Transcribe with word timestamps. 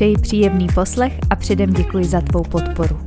Přeji 0.00 0.16
příjemný 0.18 0.66
poslech 0.74 1.12
a 1.30 1.36
předem 1.36 1.72
děkuji 1.72 2.04
za 2.04 2.20
tvou 2.20 2.42
podporu. 2.42 3.00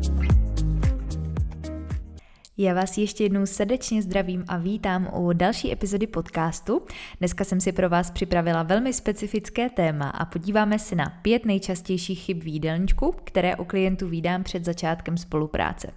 Já 2.57 2.73
vás 2.73 2.97
ještě 2.97 3.23
jednou 3.23 3.45
srdečně 3.45 4.01
zdravím 4.01 4.43
a 4.47 4.57
vítám 4.57 5.09
u 5.13 5.33
další 5.33 5.71
epizody 5.71 6.07
podcastu. 6.07 6.81
Dneska 7.19 7.43
jsem 7.43 7.61
si 7.61 7.71
pro 7.71 7.89
vás 7.89 8.11
připravila 8.11 8.63
velmi 8.63 8.93
specifické 8.93 9.69
téma 9.69 10.09
a 10.09 10.25
podíváme 10.25 10.79
se 10.79 10.95
na 10.95 11.05
pět 11.21 11.45
nejčastějších 11.45 12.19
chyb 12.19 12.43
v 12.43 12.47
jídelníčku, 12.47 13.15
které 13.23 13.55
u 13.55 13.65
klientů 13.65 14.07
vídám 14.07 14.43
před 14.43 14.65
začátkem 14.65 15.17
spolupráce. 15.17 15.91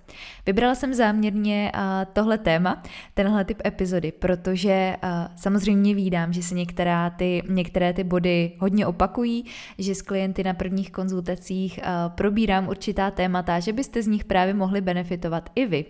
Vybrala 0.47 0.75
jsem 0.75 0.95
záměrně 0.95 1.73
tohle 2.13 2.39
téma, 2.39 2.83
tenhle 3.15 3.45
typ 3.45 3.63
epizody, 3.67 4.13
protože 4.13 4.97
samozřejmě 5.37 5.95
vídám, 5.95 6.33
že 6.33 6.43
se 6.43 6.55
některá 6.55 7.11
ty, 7.11 7.43
některé 7.49 7.93
ty 7.93 8.05
body 8.05 8.53
hodně 8.59 8.87
opakují, 8.87 9.45
že 9.79 9.95
s 9.95 10.03
klienty 10.03 10.45
na 10.45 10.55
prvních 10.55 10.93
konzultacích 10.93 11.81
probírám 12.09 12.69
určitá 12.69 13.11
témata, 13.11 13.61
že 13.61 13.73
byste 13.73 14.03
z 14.03 14.07
nich 14.07 14.25
právě 14.25 14.55
mohli 14.55 14.81
benefitovat 14.81 15.51
i 15.55 15.67
vy. 15.67 15.85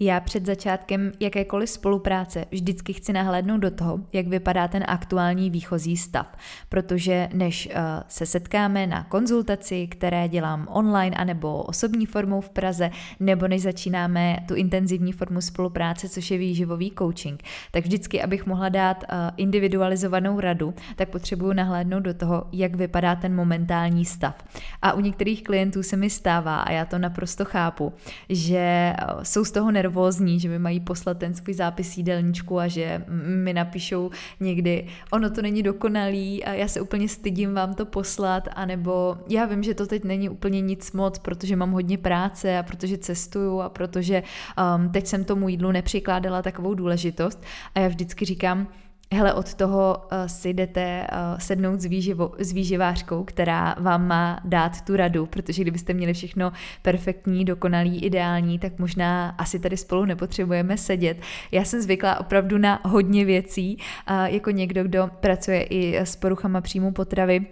Já 0.00 0.20
před 0.20 0.46
začátkem 0.46 1.12
jakékoliv 1.20 1.70
spolupráce 1.70 2.44
vždycky 2.50 2.92
chci 2.92 3.12
nahlédnout 3.12 3.60
do 3.60 3.70
toho, 3.70 4.00
jak 4.12 4.26
vypadá 4.26 4.68
ten 4.68 4.84
aktuální 4.86 5.50
výchozí 5.50 5.96
stav, 5.96 6.36
protože 6.68 7.28
než 7.32 7.66
uh, 7.66 7.72
se 8.08 8.26
setkáme 8.26 8.86
na 8.86 9.04
konzultaci, 9.04 9.86
které 9.86 10.28
dělám 10.28 10.68
online 10.70 11.16
anebo 11.16 11.62
osobní 11.62 12.06
formou 12.06 12.40
v 12.40 12.50
Praze, 12.50 12.90
nebo 13.20 13.48
než 13.48 13.62
začínáme 13.62 14.36
tu 14.48 14.54
intenzivní 14.54 15.12
formu 15.12 15.40
spolupráce, 15.40 16.08
což 16.08 16.30
je 16.30 16.38
výživový 16.38 16.92
coaching, 16.98 17.42
tak 17.70 17.84
vždycky, 17.84 18.22
abych 18.22 18.46
mohla 18.46 18.68
dát 18.68 18.96
uh, 19.02 19.18
individualizovanou 19.36 20.40
radu, 20.40 20.74
tak 20.96 21.08
potřebuju 21.08 21.52
nahlédnout 21.52 22.02
do 22.02 22.14
toho, 22.14 22.46
jak 22.52 22.74
vypadá 22.74 23.16
ten 23.16 23.34
momentální 23.34 24.04
stav. 24.04 24.44
A 24.82 24.92
u 24.92 25.00
některých 25.00 25.42
klientů 25.42 25.82
se 25.82 25.96
mi 25.96 26.10
stává, 26.10 26.60
a 26.60 26.72
já 26.72 26.84
to 26.84 26.98
naprosto 26.98 27.44
chápu, 27.44 27.92
že 28.28 28.92
uh, 29.14 29.22
jsou 29.22 29.44
z 29.44 29.50
toho 29.50 29.70
nervózní, 29.84 30.40
že 30.40 30.48
mi 30.48 30.58
mají 30.58 30.80
poslat 30.80 31.18
ten 31.18 31.34
svůj 31.34 31.54
zápis 31.54 31.96
jídelníčku 31.96 32.58
a 32.58 32.68
že 32.68 33.04
mi 33.44 33.52
napíšou 33.52 34.10
někdy, 34.40 34.86
ono 35.12 35.30
to 35.30 35.42
není 35.42 35.62
dokonalý 35.62 36.44
a 36.44 36.52
já 36.52 36.68
se 36.68 36.80
úplně 36.80 37.08
stydím 37.08 37.54
vám 37.54 37.74
to 37.74 37.86
poslat, 37.86 38.48
anebo 38.56 39.16
já 39.28 39.44
vím, 39.44 39.62
že 39.62 39.74
to 39.74 39.86
teď 39.86 40.04
není 40.04 40.28
úplně 40.28 40.60
nic 40.60 40.92
moc, 40.92 41.18
protože 41.18 41.56
mám 41.56 41.70
hodně 41.70 41.98
práce 41.98 42.58
a 42.58 42.62
protože 42.62 42.98
cestuju 42.98 43.60
a 43.60 43.68
protože 43.68 44.22
um, 44.22 44.88
teď 44.88 45.06
jsem 45.06 45.24
tomu 45.24 45.48
jídlu 45.48 45.72
nepřikládala 45.72 46.42
takovou 46.42 46.74
důležitost 46.74 47.42
a 47.74 47.80
já 47.80 47.88
vždycky 47.88 48.24
říkám, 48.24 48.68
hele, 49.14 49.32
od 49.32 49.54
toho 49.54 49.96
uh, 49.98 50.18
si 50.26 50.52
jdete 50.52 51.06
uh, 51.12 51.38
sednout 51.38 51.80
s, 51.80 51.84
výživo, 51.84 52.32
s 52.38 52.52
výživářkou, 52.52 53.24
která 53.24 53.74
vám 53.80 54.06
má 54.06 54.40
dát 54.44 54.80
tu 54.80 54.96
radu, 54.96 55.26
protože 55.26 55.62
kdybyste 55.62 55.94
měli 55.94 56.12
všechno 56.12 56.52
perfektní, 56.82 57.44
dokonalý, 57.44 58.04
ideální, 58.04 58.58
tak 58.58 58.78
možná 58.78 59.34
asi 59.38 59.58
tady 59.58 59.76
spolu 59.76 60.04
nepotřebujeme 60.04 60.76
sedět. 60.76 61.16
Já 61.52 61.64
jsem 61.64 61.80
zvyklá 61.80 62.20
opravdu 62.20 62.58
na 62.58 62.80
hodně 62.84 63.24
věcí, 63.24 63.76
uh, 64.10 64.24
jako 64.24 64.50
někdo, 64.50 64.84
kdo 64.84 65.10
pracuje 65.20 65.62
i 65.62 65.96
s 65.96 66.16
poruchama 66.16 66.60
příjmu 66.60 66.92
potravy, 66.92 67.46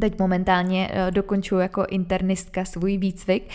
Teď 0.00 0.18
momentálně 0.18 0.90
eh, 0.92 1.10
dokončuji 1.10 1.58
jako 1.58 1.84
internistka 1.88 2.64
svůj 2.64 2.98
výcvik, 2.98 3.48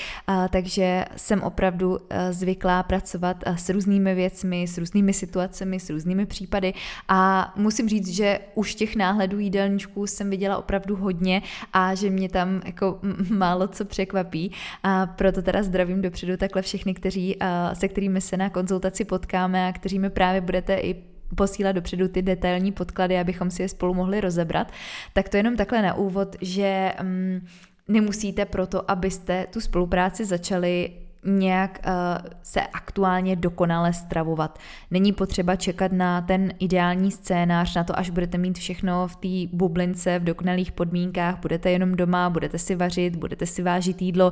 takže 0.50 1.06
jsem 1.16 1.41
opravdu 1.41 1.97
eh, 2.09 2.34
zvyklá 2.34 2.84
pracovat 2.84 3.38
eh, 3.46 3.57
s 3.57 3.69
různými 3.69 4.16
věcmi, 4.16 4.68
s 4.68 4.78
různými 4.78 5.13
situacemi, 5.13 5.79
s 5.79 5.90
různými 5.90 6.25
případy. 6.25 6.74
A 7.07 7.53
musím 7.56 7.90
říct, 7.90 8.07
že 8.07 8.40
už 8.56 8.75
těch 8.75 8.96
náhledů 8.96 9.40
jídelníčků 9.40 10.07
jsem 10.07 10.29
viděla 10.29 10.57
opravdu 10.57 10.96
hodně 10.96 11.41
a 11.74 11.96
že 11.96 12.09
mě 12.09 12.29
tam 12.29 12.62
jako 12.66 13.00
málo 13.29 13.68
co 13.68 13.85
překvapí. 13.85 14.52
A 14.84 15.06
proto 15.06 15.41
teda 15.41 15.63
zdravím 15.63 16.02
dopředu 16.02 16.38
takhle 16.38 16.62
všechny, 16.62 16.94
kteří, 16.94 17.38
se 17.73 17.88
kterými 17.88 18.22
se 18.22 18.38
na 18.38 18.50
konzultaci 18.50 19.06
potkáme 19.06 19.68
a 19.68 19.73
kteří 19.73 20.00
mi 20.00 20.09
právě 20.09 20.41
budete 20.41 20.75
i 20.75 21.10
posílat 21.36 21.72
dopředu 21.72 22.08
ty 22.08 22.22
detailní 22.22 22.72
podklady, 22.72 23.19
abychom 23.19 23.52
si 23.52 23.62
je 23.62 23.69
spolu 23.69 23.94
mohli 23.94 24.22
rozebrat. 24.22 24.72
Tak 25.14 25.30
to 25.30 25.38
jenom 25.38 25.56
takhle 25.56 25.81
na 25.81 25.94
úvod, 25.94 26.36
že 26.42 26.94
um, 27.02 27.47
nemusíte 27.88 28.46
proto, 28.46 28.92
abyste 28.92 29.47
tu 29.53 29.62
spolupráci 29.62 30.25
začali 30.25 30.91
nějak 31.25 31.81
uh, 31.86 32.30
se 32.44 32.62
aktuálně 32.62 33.36
dokonale 33.36 33.94
stravovat. 33.94 34.59
Není 34.91 35.14
potřeba 35.14 35.56
čekat 35.56 35.91
na 35.91 36.22
ten 36.22 36.53
ideální 36.59 37.12
scénář, 37.12 37.75
na 37.75 37.84
to, 37.84 38.00
až 38.00 38.09
budete 38.09 38.38
mít 38.38 38.58
všechno 38.58 39.08
v 39.08 39.16
té 39.16 39.56
bublince, 39.58 40.20
v 40.20 40.24
dokonalých 40.24 40.72
podmínkách, 40.72 41.40
budete 41.40 41.72
jenom 41.72 41.96
doma, 41.96 42.30
budete 42.30 42.58
si 42.58 42.75
vařit, 42.75 43.16
budete 43.16 43.46
si 43.46 43.62
vážit 43.62 44.02
jídlo. 44.02 44.31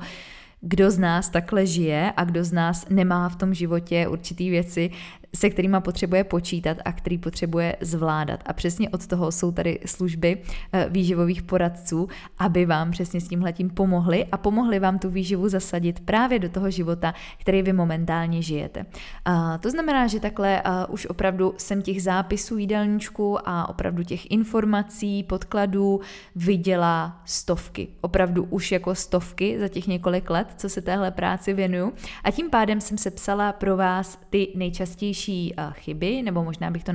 Kdo 0.62 0.92
z 0.92 0.98
nás 1.00 1.30
takhle 1.30 1.66
žije 1.66 2.14
a 2.18 2.24
kdo 2.24 2.44
z 2.44 2.52
nás 2.52 2.90
nemá 2.90 3.30
v 3.30 3.36
tom 3.36 3.54
životě 3.54 4.08
určitý 4.08 4.50
věci, 4.50 4.92
se 5.35 5.50
kterými 5.50 5.78
potřebuje 5.79 6.23
počítat 6.23 6.78
a 6.85 6.91
který 6.91 7.17
potřebuje 7.17 7.75
zvládat. 7.81 8.40
A 8.45 8.53
přesně 8.53 8.90
od 8.90 9.07
toho 9.07 9.31
jsou 9.31 9.51
tady 9.51 9.79
služby 9.85 10.38
eh, 10.73 10.88
výživových 10.90 11.44
poradců, 11.44 12.07
aby 12.38 12.66
vám 12.66 12.91
přesně 12.91 13.22
s 13.22 13.28
tímhletím 13.28 13.69
pomohli 13.69 14.25
a 14.31 14.38
pomohli 14.38 14.79
vám 14.79 15.00
tu 15.00 15.09
výživu 15.09 15.50
zasadit 15.50 16.00
právě 16.00 16.40
do 16.40 16.50
toho 16.50 16.72
života, 16.72 17.13
který 17.38 17.62
vy 17.62 17.73
momentálně 17.73 18.41
žijete. 18.41 18.85
A 19.25 19.57
to 19.57 19.69
znamená, 19.69 20.07
že 20.07 20.19
takhle 20.19 20.62
eh, 20.62 20.85
už 20.85 21.06
opravdu 21.06 21.53
jsem 21.57 21.81
těch 21.81 22.03
zápisů 22.03 22.57
jídelníčku 22.57 23.50
a 23.50 23.69
opravdu 23.69 24.03
těch 24.03 24.31
informací, 24.31 25.23
podkladů 25.23 26.00
viděla 26.35 27.22
stovky. 27.25 27.88
Opravdu 28.01 28.44
už 28.44 28.72
jako 28.72 28.96
stovky 28.96 29.59
za 29.59 29.67
těch 29.67 29.88
několik 29.88 30.29
let, 30.29 30.47
co 30.57 30.69
se 30.69 30.81
téhle 30.81 31.11
práci 31.11 31.53
věnuju. 31.53 31.94
A 32.23 32.31
tím 32.31 32.50
pádem 32.50 32.81
jsem 32.81 32.97
se 32.97 33.11
psala 33.11 33.53
pro 33.53 33.78
vás 33.78 34.19
ty 34.29 34.47
nejčastější 34.56 35.19
nejčastější 35.19 35.53
eh, 35.57 35.69
chyby, 35.74 36.22
nebo 36.22 36.44
možná 36.44 36.72
bych 36.72 36.84
to 36.84 36.91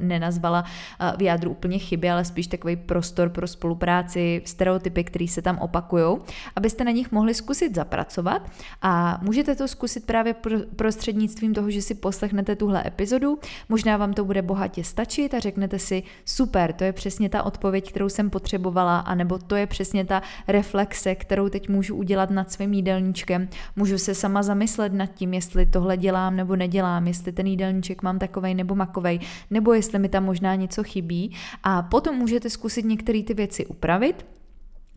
nenazvala 0.00 0.64
eh, 1.00 1.12
v 1.16 1.22
jádru 1.22 1.50
úplně 1.50 1.78
chyby, 1.78 2.10
ale 2.10 2.24
spíš 2.24 2.46
takový 2.46 2.76
prostor 2.76 3.28
pro 3.28 3.46
spolupráci, 3.46 4.42
stereotypy, 4.44 5.04
které 5.04 5.28
se 5.28 5.42
tam 5.42 5.58
opakují, 5.58 6.18
abyste 6.56 6.84
na 6.84 6.90
nich 6.90 7.12
mohli 7.12 7.34
zkusit 7.34 7.74
zapracovat. 7.74 8.50
A 8.82 9.18
můžete 9.22 9.54
to 9.54 9.68
zkusit 9.68 10.06
právě 10.06 10.34
prostřednictvím 10.76 11.54
toho, 11.54 11.70
že 11.70 11.82
si 11.82 11.94
poslechnete 11.94 12.56
tuhle 12.56 12.86
epizodu, 12.86 13.38
možná 13.68 13.96
vám 13.96 14.12
to 14.12 14.24
bude 14.24 14.42
bohatě 14.42 14.84
stačit 14.84 15.34
a 15.34 15.40
řeknete 15.40 15.78
si, 15.78 16.02
super, 16.24 16.72
to 16.72 16.84
je 16.84 16.92
přesně 16.92 17.28
ta 17.28 17.42
odpověď, 17.42 17.88
kterou 17.90 18.08
jsem 18.08 18.30
potřebovala, 18.30 18.98
anebo 18.98 19.38
to 19.38 19.56
je 19.56 19.66
přesně 19.66 20.04
ta 20.04 20.22
reflexe, 20.48 21.14
kterou 21.14 21.48
teď 21.48 21.68
můžu 21.68 21.96
udělat 21.96 22.30
nad 22.30 22.52
svým 22.52 22.72
jídelníčkem, 22.72 23.48
můžu 23.76 23.98
se 23.98 24.14
sama 24.14 24.42
zamyslet 24.42 24.92
nad 24.92 25.06
tím, 25.06 25.34
jestli 25.34 25.66
tohle 25.66 25.96
dělám 25.96 26.36
nebo 26.36 26.56
nedělám, 26.56 27.06
jestli 27.06 27.32
ten 27.32 27.46
jídelníček 27.54 28.02
mám 28.02 28.18
takovej 28.18 28.54
nebo 28.54 28.74
makovej, 28.74 29.20
nebo 29.50 29.72
jestli 29.72 29.98
mi 29.98 30.08
tam 30.08 30.24
možná 30.24 30.54
něco 30.54 30.84
chybí. 30.84 31.32
A 31.62 31.82
potom 31.82 32.16
můžete 32.16 32.50
zkusit 32.50 32.84
některé 32.84 33.22
ty 33.22 33.34
věci 33.34 33.66
upravit, 33.66 34.26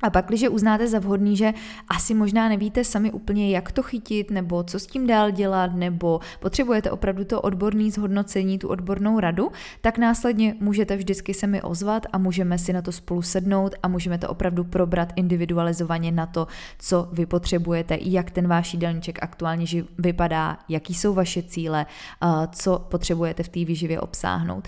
a 0.01 0.09
pak, 0.09 0.27
když 0.27 0.49
uznáte 0.49 0.87
za 0.87 0.99
vhodný, 0.99 1.37
že 1.37 1.53
asi 1.87 2.13
možná 2.13 2.49
nevíte 2.49 2.83
sami 2.83 3.11
úplně, 3.11 3.51
jak 3.51 3.71
to 3.71 3.83
chytit, 3.83 4.31
nebo 4.31 4.63
co 4.63 4.79
s 4.79 4.87
tím 4.87 5.07
dál 5.07 5.31
dělat, 5.31 5.75
nebo 5.75 6.19
potřebujete 6.39 6.91
opravdu 6.91 7.25
to 7.25 7.41
odborné 7.41 7.91
zhodnocení, 7.91 8.59
tu 8.59 8.67
odbornou 8.67 9.19
radu, 9.19 9.51
tak 9.81 9.97
následně 9.97 10.55
můžete 10.59 10.97
vždycky 10.97 11.33
se 11.33 11.47
mi 11.47 11.61
ozvat 11.61 12.05
a 12.13 12.17
můžeme 12.17 12.57
si 12.57 12.73
na 12.73 12.81
to 12.81 12.91
spolu 12.91 13.21
sednout 13.21 13.75
a 13.83 13.87
můžeme 13.87 14.17
to 14.17 14.29
opravdu 14.29 14.63
probrat 14.63 15.13
individualizovaně 15.15 16.11
na 16.11 16.25
to, 16.25 16.47
co 16.79 17.09
vy 17.11 17.25
potřebujete, 17.25 17.97
jak 18.01 18.31
ten 18.31 18.47
váš 18.47 18.73
jídelníček 18.73 19.19
aktuálně 19.21 19.65
vypadá, 19.97 20.57
jaký 20.69 20.93
jsou 20.93 21.13
vaše 21.13 21.43
cíle, 21.43 21.85
co 22.51 22.79
potřebujete 22.79 23.43
v 23.43 23.49
té 23.49 23.65
výživě 23.65 23.99
obsáhnout. 23.99 24.67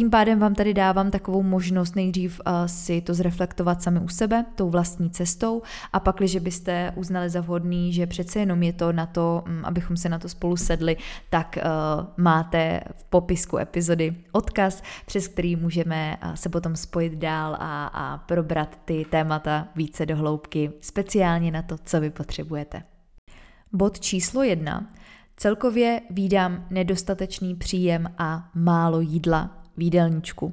Tím 0.00 0.10
pádem 0.10 0.38
vám 0.38 0.54
tady 0.54 0.74
dávám 0.74 1.10
takovou 1.10 1.42
možnost 1.42 1.96
nejdřív 1.96 2.40
uh, 2.46 2.52
si 2.66 3.00
to 3.00 3.14
zreflektovat 3.14 3.82
sami 3.82 4.00
u 4.00 4.08
sebe, 4.08 4.44
tou 4.54 4.70
vlastní 4.70 5.10
cestou 5.10 5.62
a 5.92 6.00
pak, 6.00 6.16
když 6.16 6.36
byste 6.36 6.92
uznali 6.96 7.30
za 7.30 7.40
vhodný, 7.40 7.92
že 7.92 8.06
přece 8.06 8.38
jenom 8.38 8.62
je 8.62 8.72
to 8.72 8.92
na 8.92 9.06
to, 9.06 9.44
um, 9.46 9.64
abychom 9.64 9.96
se 9.96 10.08
na 10.08 10.18
to 10.18 10.28
spolu 10.28 10.56
sedli, 10.56 10.96
tak 11.30 11.58
uh, 11.58 12.06
máte 12.16 12.80
v 12.96 13.04
popisku 13.04 13.58
epizody 13.58 14.16
odkaz, 14.32 14.82
přes 15.06 15.28
který 15.28 15.56
můžeme 15.56 16.16
uh, 16.24 16.34
se 16.34 16.48
potom 16.48 16.76
spojit 16.76 17.12
dál 17.12 17.56
a, 17.60 17.86
a 17.86 18.18
probrat 18.18 18.78
ty 18.84 19.06
témata 19.10 19.68
více 19.76 20.06
do 20.06 20.16
hloubky, 20.16 20.72
speciálně 20.80 21.50
na 21.50 21.62
to, 21.62 21.76
co 21.84 22.00
vy 22.00 22.10
potřebujete. 22.10 22.82
Bod 23.72 24.00
číslo 24.00 24.42
jedna. 24.42 24.90
Celkově 25.36 26.00
výdám 26.10 26.66
nedostatečný 26.70 27.54
příjem 27.54 28.14
a 28.18 28.50
málo 28.54 29.00
jídla 29.00 29.59
v 29.76 29.82
jídelníčku. 29.82 30.52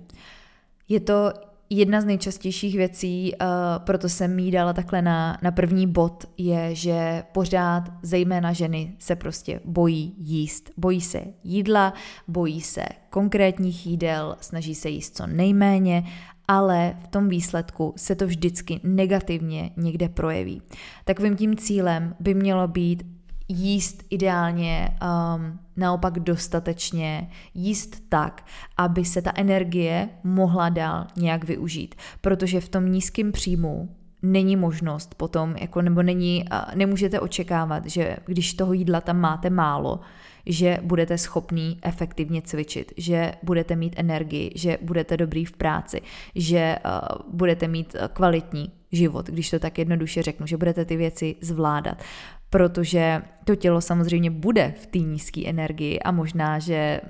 Je 0.90 1.00
to 1.00 1.34
jedna 1.70 2.02
z 2.02 2.06
nejčastějších 2.06 2.76
věcí, 2.76 3.34
uh, 3.34 3.48
proto 3.78 4.10
jsem 4.10 4.40
jí 4.40 4.52
dala 4.52 4.74
takhle 4.74 5.02
na, 5.02 5.38
na 5.42 5.52
první 5.52 5.88
bod, 5.88 6.26
je, 6.38 6.76
že 6.76 7.24
pořád, 7.32 7.84
zejména 8.02 8.54
ženy, 8.54 8.96
se 9.00 9.16
prostě 9.16 9.60
bojí 9.66 10.14
jíst. 10.18 10.72
Bojí 10.78 11.02
se 11.02 11.24
jídla, 11.44 11.94
bojí 12.28 12.62
se 12.62 12.86
konkrétních 13.10 13.88
jídel, 13.88 14.36
snaží 14.42 14.76
se 14.76 14.90
jíst 14.90 15.18
co 15.18 15.28
nejméně 15.28 16.04
ale 16.48 16.96
v 17.04 17.08
tom 17.08 17.30
výsledku 17.30 17.94
se 17.98 18.16
to 18.16 18.28
vždycky 18.28 18.80
negativně 18.84 19.72
někde 19.78 20.10
projeví. 20.10 20.62
Takovým 21.06 21.36
tím 21.36 21.58
cílem 21.58 22.16
by 22.20 22.34
mělo 22.34 22.68
být 22.68 23.04
jíst 23.48 24.04
ideálně 24.10 24.90
um, 25.02 25.60
naopak 25.78 26.20
dostatečně, 26.20 27.30
jíst 27.54 28.10
tak, 28.10 28.46
aby 28.78 29.06
se 29.06 29.22
ta 29.22 29.32
energie 29.36 30.10
mohla 30.24 30.70
dál 30.70 31.08
nějak 31.18 31.44
využít. 31.44 31.96
Protože 32.22 32.62
v 32.62 32.70
tom 32.70 32.92
nízkém 32.92 33.32
příjmu 33.32 33.90
není 34.22 34.56
možnost 34.56 35.16
potom, 35.16 35.56
jako, 35.58 35.82
nebo 35.82 36.04
není, 36.04 36.46
nemůžete 36.76 37.20
očekávat, 37.20 37.86
že 37.86 38.18
když 38.26 38.54
toho 38.54 38.74
jídla 38.74 39.02
tam 39.02 39.20
máte 39.20 39.50
málo, 39.50 40.00
že 40.46 40.78
budete 40.84 41.18
schopný 41.18 41.80
efektivně 41.82 42.42
cvičit, 42.42 42.94
že 42.98 43.34
budete 43.44 43.76
mít 43.76 43.94
energii, 43.98 44.52
že 44.56 44.78
budete 44.82 45.18
dobrý 45.18 45.46
v 45.46 45.52
práci, 45.52 46.02
že 46.36 46.76
uh, 46.86 47.34
budete 47.34 47.68
mít 47.68 47.96
kvalitní 48.14 48.72
život, 48.92 49.28
když 49.28 49.50
to 49.50 49.60
tak 49.60 49.78
jednoduše 49.78 50.24
řeknu, 50.24 50.48
že 50.48 50.58
budete 50.58 50.86
ty 50.86 50.98
věci 50.98 51.36
zvládat 51.42 52.04
protože 52.50 53.22
to 53.44 53.56
tělo 53.56 53.82
samozřejmě 53.82 54.32
bude 54.32 54.74
v 54.82 54.86
té 54.86 55.00
nízké 55.00 55.42
energii 55.46 56.00
a 56.00 56.12
možná, 56.12 56.60
že 56.60 57.02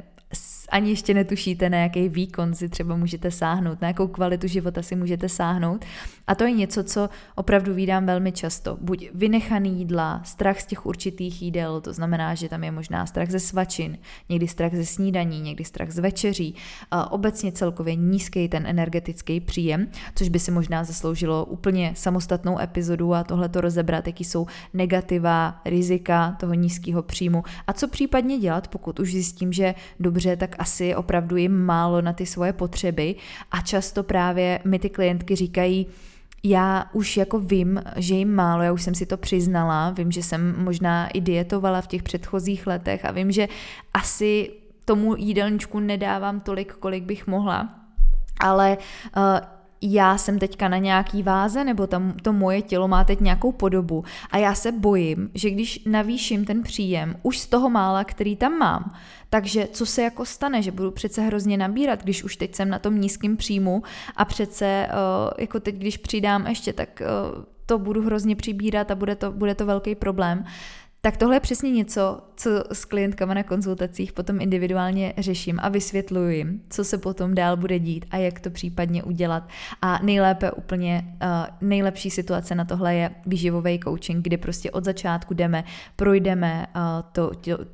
ani 0.69 0.89
ještě 0.89 1.13
netušíte, 1.13 1.69
na 1.69 1.77
jaký 1.77 2.09
výkon 2.09 2.53
si 2.53 2.69
třeba 2.69 2.95
můžete 2.95 3.31
sáhnout, 3.31 3.81
na 3.81 3.87
jakou 3.87 4.07
kvalitu 4.07 4.47
života 4.47 4.81
si 4.81 4.95
můžete 4.95 5.29
sáhnout. 5.29 5.85
A 6.27 6.35
to 6.35 6.43
je 6.43 6.51
něco, 6.51 6.83
co 6.83 7.09
opravdu 7.35 7.73
vídám 7.73 8.05
velmi 8.05 8.31
často. 8.31 8.77
Buď 8.81 9.09
vynechaný 9.13 9.79
jídla, 9.79 10.21
strach 10.23 10.61
z 10.61 10.65
těch 10.65 10.85
určitých 10.85 11.41
jídel, 11.41 11.81
to 11.81 11.93
znamená, 11.93 12.35
že 12.35 12.49
tam 12.49 12.63
je 12.63 12.71
možná 12.71 13.05
strach 13.05 13.29
ze 13.29 13.39
svačin, 13.39 13.97
někdy 14.29 14.47
strach 14.47 14.73
ze 14.73 14.85
snídaní, 14.85 15.41
někdy 15.41 15.63
strach 15.63 15.91
z 15.91 15.99
večeří, 15.99 16.55
a 16.91 17.11
obecně 17.11 17.51
celkově 17.51 17.95
nízký 17.95 18.49
ten 18.49 18.67
energetický 18.67 19.39
příjem, 19.39 19.87
což 20.15 20.29
by 20.29 20.39
si 20.39 20.51
možná 20.51 20.83
zasloužilo 20.83 21.45
úplně 21.45 21.91
samostatnou 21.95 22.59
epizodu 22.59 23.13
a 23.13 23.23
tohle 23.23 23.49
to 23.49 23.61
rozebrat, 23.61 24.07
jaký 24.07 24.23
jsou 24.23 24.47
negativa, 24.73 25.61
rizika 25.65 26.35
toho 26.39 26.53
nízkého 26.53 27.03
příjmu 27.03 27.43
a 27.67 27.73
co 27.73 27.87
případně 27.87 28.37
dělat, 28.37 28.67
pokud 28.67 28.99
už 28.99 29.11
zjistím, 29.11 29.53
že 29.53 29.75
dobře, 29.99 30.35
tak 30.35 30.55
asi 30.57 30.95
opravdu 30.95 31.35
jim 31.35 31.65
málo 31.65 32.01
na 32.01 32.13
ty 32.13 32.25
svoje 32.25 32.53
potřeby. 32.53 33.15
A 33.51 33.61
často 33.61 34.03
právě 34.03 34.59
mi 34.65 34.79
ty 34.79 34.89
klientky 34.89 35.35
říkají, 35.35 35.87
já 36.43 36.85
už 36.93 37.17
jako 37.17 37.39
vím, 37.39 37.81
že 37.95 38.15
jim 38.15 38.35
málo, 38.35 38.63
já 38.63 38.71
už 38.71 38.83
jsem 38.83 38.95
si 38.95 39.05
to 39.05 39.17
přiznala, 39.17 39.89
vím, 39.89 40.11
že 40.11 40.23
jsem 40.23 40.63
možná 40.63 41.07
i 41.07 41.21
dietovala 41.21 41.81
v 41.81 41.87
těch 41.87 42.03
předchozích 42.03 42.67
letech 42.67 43.05
a 43.05 43.11
vím, 43.11 43.31
že 43.31 43.47
asi 43.93 44.51
tomu 44.85 45.15
jídelníčku 45.15 45.79
nedávám 45.79 46.39
tolik, 46.39 46.73
kolik 46.73 47.03
bych 47.03 47.27
mohla, 47.27 47.69
ale 48.39 48.77
uh, 48.77 49.23
já 49.81 50.17
jsem 50.17 50.39
teďka 50.39 50.67
na 50.67 50.77
nějaký 50.77 51.23
váze, 51.23 51.63
nebo 51.63 51.87
tam 51.87 52.13
to 52.21 52.33
moje 52.33 52.61
tělo 52.61 52.87
má 52.87 53.03
teď 53.03 53.19
nějakou 53.19 53.51
podobu 53.51 54.03
a 54.31 54.37
já 54.37 54.55
se 54.55 54.71
bojím, 54.71 55.29
že 55.33 55.49
když 55.49 55.85
navýším 55.85 56.45
ten 56.45 56.63
příjem 56.63 57.15
už 57.23 57.39
z 57.39 57.47
toho 57.47 57.69
mála, 57.69 58.03
který 58.03 58.35
tam 58.35 58.57
mám, 58.57 58.93
takže 59.29 59.67
co 59.71 59.85
se 59.85 60.01
jako 60.01 60.25
stane, 60.25 60.61
že 60.61 60.71
budu 60.71 60.91
přece 60.91 61.21
hrozně 61.21 61.57
nabírat, 61.57 62.03
když 62.03 62.23
už 62.23 62.37
teď 62.37 62.55
jsem 62.55 62.69
na 62.69 62.79
tom 62.79 63.01
nízkém 63.01 63.37
příjmu 63.37 63.83
a 64.15 64.25
přece 64.25 64.65
eh, 64.65 64.91
jako 65.37 65.59
teď, 65.59 65.75
když 65.75 65.97
přidám 65.97 66.47
ještě, 66.47 66.73
tak 66.73 67.01
eh, 67.01 67.05
to 67.65 67.77
budu 67.77 68.01
hrozně 68.01 68.35
přibírat 68.35 68.91
a 68.91 68.95
bude 68.95 69.15
to, 69.15 69.31
bude 69.31 69.55
to 69.55 69.65
velký 69.65 69.95
problém. 69.95 70.45
Tak 71.01 71.17
tohle 71.17 71.35
je 71.35 71.39
přesně 71.39 71.71
něco, 71.71 72.21
co 72.37 72.63
s 72.71 72.85
klientkama 72.85 73.33
na 73.33 73.43
konzultacích 73.43 74.13
potom 74.13 74.41
individuálně 74.41 75.13
řeším 75.17 75.59
a 75.61 75.69
vysvětluji 75.69 76.37
jim, 76.37 76.61
co 76.69 76.83
se 76.83 76.97
potom 76.97 77.35
dál 77.35 77.57
bude 77.57 77.79
dít 77.79 78.05
a 78.11 78.17
jak 78.17 78.39
to 78.39 78.49
případně 78.49 79.03
udělat. 79.03 79.49
A 79.81 79.99
nejlépe 80.03 80.51
úplně, 80.51 81.15
uh, 81.21 81.67
nejlepší 81.69 82.09
situace 82.09 82.55
na 82.55 82.65
tohle 82.65 82.95
je 82.95 83.09
výživový 83.25 83.79
coaching, 83.83 84.23
kde 84.23 84.37
prostě 84.37 84.71
od 84.71 84.85
začátku 84.85 85.33
jdeme, 85.33 85.63
projdeme 85.95 86.67
uh, 86.75 86.81
to, 87.11 87.31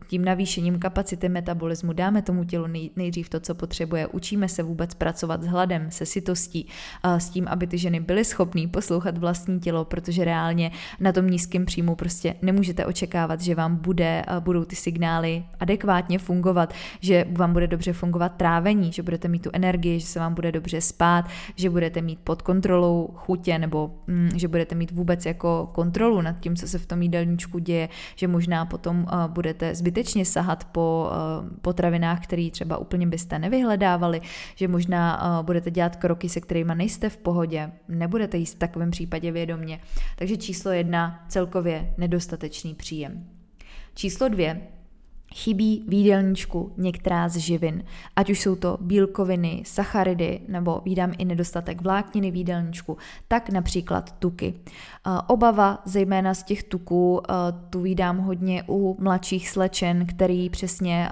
tím 0.08 0.26
navýšením 0.26 0.80
kapacity 0.80 1.30
metabolismu, 1.30 1.94
dáme 1.94 2.22
tomu 2.22 2.44
tělu 2.44 2.68
nej, 2.68 2.90
nejdřív 2.96 3.30
to, 3.30 3.40
co 3.40 3.56
potřebuje, 3.56 4.08
učíme 4.08 4.50
se 4.50 4.64
vůbec 4.64 4.94
pracovat 4.94 5.44
s 5.44 5.48
hladem, 5.48 5.92
se 5.92 6.06
sytostí, 6.06 6.68
uh, 7.06 7.16
s 7.16 7.30
tím, 7.30 7.48
aby 7.48 7.68
ty 7.68 7.78
ženy 7.78 8.00
byly 8.00 8.26
schopné 8.26 8.68
poslouchat 8.68 9.18
vlastní 9.18 9.60
tělo, 9.60 9.86
protože 9.86 10.26
reálně 10.26 10.72
na 11.00 11.12
tom 11.12 11.30
nízkém 11.30 11.66
příjmu 11.66 11.96
prostě 11.96 12.36
nemůžete 12.42 12.86
očekávat, 12.86 13.42
že 13.42 13.56
vám 13.56 13.76
bude, 13.76 14.24
uh, 14.38 14.44
budou 14.54 14.66
ty 14.66 14.76
signály 14.76 15.44
adekvátně 15.60 16.20
fungovat, 16.20 16.74
že 17.00 17.26
vám 17.32 17.54
bude 17.54 17.68
dobře 17.68 17.94
fungovat 17.94 18.30
trávení, 18.30 18.92
že 18.92 19.04
budete 19.04 19.28
mít 19.28 19.44
tu 19.44 19.50
energii, 19.54 20.00
že 20.00 20.06
se 20.06 20.20
vám 20.20 20.34
bude 20.34 20.52
dobře 20.52 20.82
spát, 20.82 21.26
že 21.56 21.70
budete 21.70 22.02
mít 22.02 22.20
pod 22.24 22.42
kontrolou 22.42 23.10
chutě 23.16 23.58
nebo 23.58 23.92
mm, 24.08 24.30
že 24.36 24.48
budete 24.48 24.76
mít 24.76 24.92
vůbec 24.92 25.26
jako 25.26 25.70
kontrolu 25.74 26.22
nad 26.22 26.40
tím, 26.40 26.56
co 26.56 26.68
se 26.68 26.78
v 26.80 26.86
tom 26.86 27.02
jídelníčku 27.02 27.60
děje, 27.60 27.90
že 28.16 28.28
možná 28.28 28.66
potom 28.66 29.00
uh, 29.00 29.28
budete 29.28 29.76
zbytečně 29.76 30.26
sahat 30.26 30.64
po 30.64 31.10
uh, 31.10 31.58
potravinách, 31.62 32.24
které 32.24 32.50
třeba 32.52 32.78
úplně 32.78 33.08
byste 33.08 33.40
nevyhledávali, 33.40 34.22
že 34.56 34.68
možná 34.68 35.22
uh, 35.40 35.46
budete 35.46 35.72
dělat 35.72 35.96
kroky, 35.96 36.30
se 36.30 36.42
kterými 36.42 36.74
nejste 36.76 37.10
v 37.10 37.18
pohodě, 37.18 37.72
nebudete 37.88 38.38
jíst 38.38 38.56
v 38.56 38.60
takovém 38.60 38.92
případě 38.92 39.32
vědomě. 39.32 39.80
Takže 40.16 40.38
číslo 40.38 40.72
jedna, 40.72 41.26
celkově 41.28 41.94
nedostatečný 41.98 42.74
příjem. 42.76 43.43
Číslo 43.94 44.30
dvě, 44.30 44.62
chybí 45.34 45.84
v 45.88 45.94
jídelníčku 45.94 46.74
některá 46.78 47.30
z 47.30 47.38
živin, 47.38 47.84
ať 48.16 48.30
už 48.30 48.42
jsou 48.42 48.56
to 48.56 48.78
bílkoviny, 48.82 49.64
sacharidy 49.66 50.42
nebo 50.48 50.82
výdám 50.86 51.14
i 51.18 51.26
nedostatek 51.26 51.82
vlákniny 51.82 52.32
v 52.32 52.36
jídelníčku, 52.36 52.98
tak 53.28 53.50
například 53.50 54.12
tuky. 54.20 54.54
Obava 55.28 55.82
zejména 55.86 56.34
z 56.34 56.44
těch 56.44 56.64
tuků 56.64 57.22
tu 57.70 57.82
výdám 57.82 58.18
hodně 58.18 58.64
u 58.70 58.98
mladších 59.00 59.50
slečen, 59.50 60.06
který 60.06 60.50
přesně 60.50 61.10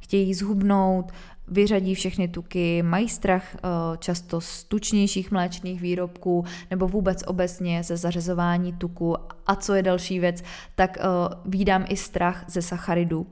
chtějí 0.00 0.34
zhubnout, 0.34 1.12
vyřadí 1.48 1.94
všechny 1.94 2.28
tuky, 2.28 2.82
mají 2.82 3.08
strach 3.08 3.54
eh, 3.54 3.58
často 3.98 4.40
z 4.40 4.64
tučnějších 4.64 5.30
mléčných 5.30 5.80
výrobků 5.80 6.44
nebo 6.70 6.88
vůbec 6.88 7.22
obecně 7.26 7.82
ze 7.82 7.96
zařezování 7.96 8.72
tuku. 8.72 9.16
A 9.46 9.56
co 9.56 9.74
je 9.74 9.82
další 9.82 10.20
věc, 10.20 10.42
tak 10.74 10.98
uh, 11.00 11.52
výdám 11.52 11.84
i 11.88 11.96
strach 11.96 12.44
ze 12.48 12.62
sacharidů. 12.62 13.26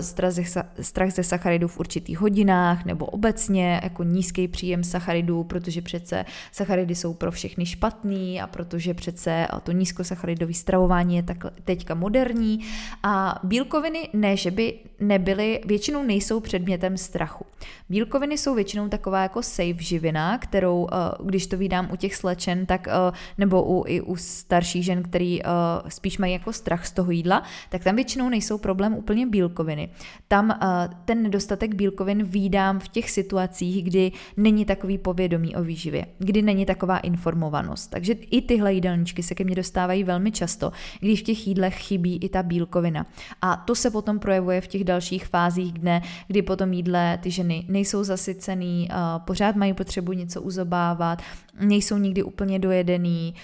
Strach, 0.00 0.32
ze, 0.32 0.42
strach 0.80 1.10
ze 1.10 1.22
sacharidů 1.22 1.68
v 1.68 1.80
určitých 1.80 2.18
hodinách 2.18 2.84
nebo 2.84 3.06
obecně 3.06 3.80
jako 3.82 4.02
nízký 4.02 4.48
příjem 4.48 4.84
sacharidů, 4.84 5.44
protože 5.44 5.82
přece 5.82 6.24
sacharidy 6.52 6.94
jsou 6.94 7.14
pro 7.14 7.30
všechny 7.30 7.66
špatný 7.66 8.40
a 8.40 8.46
protože 8.46 8.94
přece 8.94 9.46
to 9.62 9.72
nízkosacharidové 9.72 10.54
stravování 10.54 11.16
je 11.16 11.22
tak 11.22 11.44
teďka 11.64 11.94
moderní 11.94 12.60
a 13.02 13.40
bílkoviny 13.42 14.08
ne, 14.12 14.36
že 14.36 14.50
by 14.50 14.78
nebyly, 15.00 15.60
většinou 15.66 16.02
nejsou 16.02 16.40
předmětem 16.40 16.96
strachu. 16.96 17.46
Bílkoviny 17.88 18.38
jsou 18.38 18.54
většinou 18.54 18.88
taková 18.88 19.22
jako 19.22 19.42
safe 19.42 19.82
živina, 19.82 20.38
kterou, 20.38 20.88
eh, 20.92 20.96
když 21.24 21.46
to 21.46 21.56
vydám 21.56 21.88
u 21.92 21.96
těch 21.96 22.14
slečen, 22.14 22.66
tak 22.66 22.88
eh, 22.88 22.92
nebo 23.38 23.64
u, 23.64 23.84
i 23.86 24.00
u 24.00 24.16
starších 24.16 24.84
žen, 24.84 25.02
který 25.02 25.42
eh, 25.42 25.46
spíš 25.88 26.18
mají 26.18 26.32
jako 26.32 26.52
strach 26.52 26.86
z 26.86 26.92
toho 26.92 27.10
jídla, 27.10 27.42
tak 27.68 27.84
tam 27.84 27.96
většinou 27.96 28.28
nejsou 28.28 28.58
problém 28.58 28.94
úplně 28.94 29.26
bílkoviny. 29.26 29.90
Tam 30.28 30.58
ten 31.04 31.22
nedostatek 31.22 31.74
bílkovin 31.74 32.24
výdám 32.24 32.80
v 32.80 32.88
těch 32.88 33.10
situacích, 33.10 33.84
kdy 33.84 34.12
není 34.36 34.64
takový 34.64 34.98
povědomí 34.98 35.56
o 35.56 35.62
výživě, 35.62 36.06
kdy 36.18 36.42
není 36.42 36.66
taková 36.66 36.98
informovanost. 36.98 37.90
Takže 37.90 38.12
i 38.12 38.42
tyhle 38.42 38.74
jídelníčky 38.74 39.22
se 39.22 39.34
ke 39.34 39.44
mně 39.44 39.54
dostávají 39.54 40.04
velmi 40.04 40.32
často, 40.32 40.72
když 41.00 41.20
v 41.20 41.24
těch 41.24 41.46
jídlech 41.46 41.74
chybí 41.74 42.18
i 42.22 42.28
ta 42.28 42.42
bílkovina. 42.42 43.06
A 43.42 43.56
to 43.56 43.74
se 43.74 43.90
potom 43.90 44.18
projevuje 44.18 44.60
v 44.60 44.66
těch 44.66 44.84
dalších 44.84 45.26
fázích 45.26 45.72
dne, 45.72 46.02
kdy 46.26 46.42
potom 46.42 46.72
jídle 46.72 47.18
ty 47.22 47.30
ženy 47.30 47.49
ženy 47.50 47.64
nejsou 47.68 48.04
zasycený, 48.04 48.88
pořád 49.24 49.56
mají 49.56 49.74
potřebu 49.74 50.12
něco 50.12 50.42
uzobávat, 50.42 51.22
nejsou 51.60 51.98
nikdy 51.98 52.22
úplně 52.22 52.58
dojedený, 52.58 53.34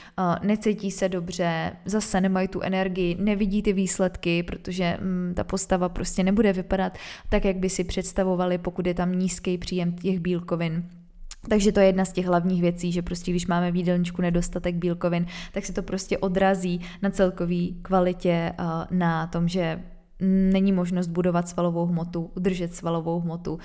necítí 0.42 0.90
se 0.90 1.08
dobře, 1.08 1.72
zase 1.84 2.20
nemají 2.20 2.48
tu 2.48 2.60
energii, 2.60 3.16
nevidí 3.18 3.62
ty 3.62 3.72
výsledky, 3.72 4.42
protože 4.42 4.98
mm, 5.00 5.32
ta 5.36 5.44
postava 5.44 5.88
prostě 5.88 6.22
nebude 6.22 6.52
vypadat 6.52 6.98
tak, 7.28 7.44
jak 7.44 7.56
by 7.56 7.68
si 7.68 7.84
představovali, 7.84 8.58
pokud 8.58 8.86
je 8.86 8.94
tam 8.94 9.12
nízký 9.12 9.58
příjem 9.58 9.92
těch 9.92 10.20
bílkovin. 10.20 10.88
Takže 11.48 11.72
to 11.72 11.80
je 11.80 11.86
jedna 11.86 12.04
z 12.04 12.12
těch 12.12 12.26
hlavních 12.26 12.60
věcí, 12.60 12.92
že 12.92 13.02
prostě 13.02 13.30
když 13.30 13.46
máme 13.46 13.72
v 13.72 14.18
nedostatek 14.18 14.74
bílkovin, 14.74 15.26
tak 15.52 15.66
se 15.66 15.72
to 15.72 15.82
prostě 15.82 16.18
odrazí 16.18 16.80
na 17.02 17.10
celkový 17.10 17.78
kvalitě, 17.82 18.52
na 18.90 19.26
tom, 19.26 19.48
že 19.48 19.82
není 20.20 20.72
možnost 20.72 21.06
budovat 21.06 21.48
svalovou 21.48 21.86
hmotu, 21.86 22.30
udržet 22.36 22.74
svalovou 22.74 23.20
hmotu, 23.20 23.58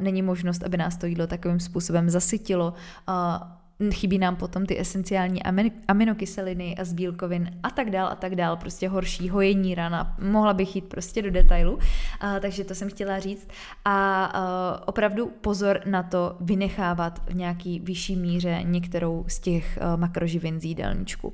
není 0.00 0.22
možnost, 0.22 0.62
aby 0.62 0.76
nás 0.76 0.96
to 0.96 1.06
jídlo 1.06 1.26
takovým 1.26 1.60
způsobem 1.60 2.10
zasytilo, 2.10 2.74
chybí 3.92 4.18
nám 4.18 4.36
potom 4.36 4.66
ty 4.66 4.80
esenciální 4.80 5.42
aminokyseliny 5.88 6.76
a 6.76 6.84
z 6.84 6.92
bílkovin 6.92 7.50
a 7.62 7.70
tak 7.70 7.90
dál 7.90 8.08
a 8.08 8.14
tak 8.14 8.34
dál, 8.34 8.56
prostě 8.56 8.88
horší 8.88 9.28
hojení 9.28 9.74
rana, 9.74 10.16
mohla 10.20 10.54
bych 10.54 10.76
jít 10.76 10.84
prostě 10.84 11.22
do 11.22 11.30
detailu, 11.30 11.78
a, 12.20 12.40
takže 12.40 12.64
to 12.64 12.74
jsem 12.74 12.88
chtěla 12.88 13.18
říct. 13.18 13.48
A, 13.84 14.24
a 14.24 14.88
opravdu 14.88 15.26
pozor 15.26 15.80
na 15.86 16.02
to 16.02 16.36
vynechávat 16.40 17.22
v 17.28 17.34
nějaký 17.34 17.80
vyšší 17.80 18.16
míře 18.16 18.60
některou 18.62 19.24
z 19.28 19.38
těch 19.38 19.78
makroživin 19.96 20.60
z 20.60 20.64
jídelníčku. 20.64 21.32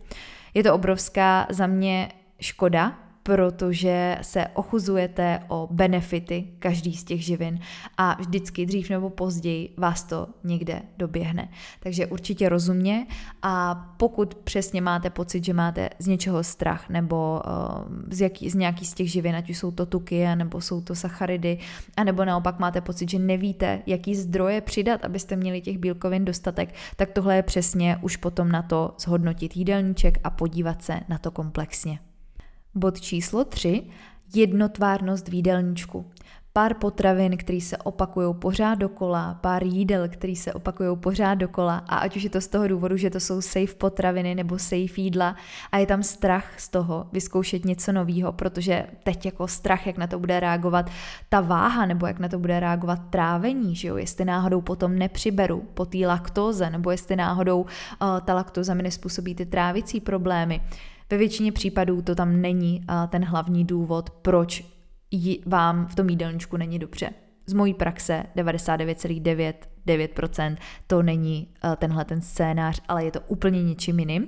Je 0.55 0.63
to 0.63 0.75
obrovská 0.75 1.47
za 1.51 1.67
mě 1.67 2.09
škoda, 2.41 2.99
protože 3.31 4.19
se 4.23 4.47
ochuzujete 4.55 5.41
o 5.49 5.69
benefity 5.71 6.49
každý 6.59 6.97
z 6.97 7.05
těch 7.05 7.25
živin 7.25 7.59
a 7.97 8.17
vždycky 8.21 8.67
dřív 8.67 8.91
nebo 8.91 9.11
později 9.11 9.75
vás 9.77 10.03
to 10.03 10.29
někde 10.45 10.83
doběhne. 10.99 11.49
Takže 11.81 12.07
určitě 12.07 12.49
rozumně 12.49 13.07
a 13.43 13.75
pokud 13.97 14.35
přesně 14.35 14.81
máte 14.81 15.11
pocit, 15.11 15.45
že 15.45 15.53
máte 15.53 15.91
z 15.99 16.07
něčeho 16.07 16.45
strach 16.45 16.89
nebo 16.89 17.43
uh, 17.47 17.83
z, 18.11 18.21
jaký, 18.21 18.51
z 18.51 18.55
nějaký 18.55 18.85
z 18.85 18.95
těch 18.95 19.11
živin, 19.11 19.37
ať 19.37 19.51
už 19.51 19.59
jsou 19.59 19.71
to 19.71 19.87
tuky, 19.87 20.27
nebo 20.35 20.61
jsou 20.61 20.81
to 20.81 20.95
sacharidy, 20.95 21.59
anebo 21.97 22.25
naopak 22.25 22.59
máte 22.59 22.81
pocit, 22.81 23.11
že 23.11 23.19
nevíte, 23.19 23.83
jaký 23.87 24.15
zdroje 24.15 24.61
přidat, 24.61 25.05
abyste 25.05 25.37
měli 25.37 25.61
těch 25.61 25.79
bílkovin 25.79 26.25
dostatek, 26.25 26.75
tak 26.97 27.11
tohle 27.11 27.37
je 27.37 27.43
přesně 27.43 27.99
už 28.03 28.17
potom 28.17 28.53
na 28.53 28.63
to 28.63 28.95
zhodnotit 29.01 29.57
jídelníček 29.57 30.19
a 30.25 30.31
podívat 30.31 30.83
se 30.83 31.01
na 31.09 31.19
to 31.19 31.31
komplexně. 31.31 32.10
Bod 32.75 33.01
číslo 33.01 33.45
3. 33.45 33.83
Jednotvárnost 34.35 35.29
v 35.29 35.35
jídelníčku. 35.35 36.11
Pár 36.53 36.75
potravin, 36.75 37.37
které 37.37 37.61
se 37.61 37.77
opakují 37.77 38.35
pořád 38.35 38.75
dokola, 38.75 39.39
pár 39.41 39.63
jídel, 39.63 40.09
které 40.09 40.37
se 40.37 40.53
opakují 40.53 40.97
pořád 40.97 41.35
dokola 41.35 41.85
a 41.89 41.97
ať 41.97 42.17
už 42.17 42.23
je 42.23 42.31
to 42.31 42.41
z 42.41 42.49
toho 42.49 42.69
důvodu, 42.69 42.97
že 42.97 43.11
to 43.11 43.21
jsou 43.21 43.41
safe 43.41 43.75
potraviny 43.75 44.35
nebo 44.35 44.59
safe 44.59 45.01
jídla 45.01 45.37
a 45.73 45.79
je 45.79 45.87
tam 45.87 46.03
strach 46.03 46.61
z 46.61 46.69
toho 46.69 47.07
vyzkoušet 47.13 47.65
něco 47.65 47.93
nového, 47.93 48.33
protože 48.33 48.87
teď 49.03 49.27
jako 49.27 49.49
strach, 49.49 49.87
jak 49.87 49.97
na 49.97 50.07
to 50.07 50.19
bude 50.19 50.41
reagovat 50.41 50.91
ta 51.29 51.41
váha 51.41 51.87
nebo 51.87 52.07
jak 52.07 52.19
na 52.19 52.29
to 52.29 52.39
bude 52.39 52.61
reagovat 52.61 53.01
trávení, 53.11 53.77
že 53.77 53.89
jo, 53.89 53.97
jestli 53.97 54.25
náhodou 54.25 54.61
potom 54.61 54.99
nepřiberu 54.99 55.69
po 55.75 55.87
té 55.87 55.99
laktóze 55.99 56.71
nebo 56.71 56.91
jestli 56.91 57.17
náhodou 57.17 57.61
uh, 57.61 57.67
ta 58.25 58.35
laktóza 58.35 58.75
mi 58.75 58.83
nespůsobí 58.83 59.35
ty 59.35 59.47
trávicí 59.47 60.01
problémy 60.01 60.61
ve 61.11 61.17
většině 61.17 61.53
případů 61.53 62.03
to 62.03 62.15
tam 62.15 62.41
není 62.41 62.85
ten 63.09 63.25
hlavní 63.25 63.65
důvod, 63.65 64.11
proč 64.11 64.65
vám 65.47 65.87
v 65.87 65.95
tom 65.95 66.09
jídelníčku 66.09 66.57
není 66.57 66.79
dobře. 66.79 67.11
Z 67.47 67.53
mojí 67.53 67.75
praxe 67.75 68.25
99,9% 68.37 70.57
to 70.87 71.03
není 71.03 71.49
tenhle 71.77 72.05
ten 72.05 72.21
scénář, 72.21 72.81
ale 72.89 73.05
je 73.05 73.11
to 73.11 73.21
úplně 73.21 73.63
něčím 73.63 73.99
jiným. 73.99 74.27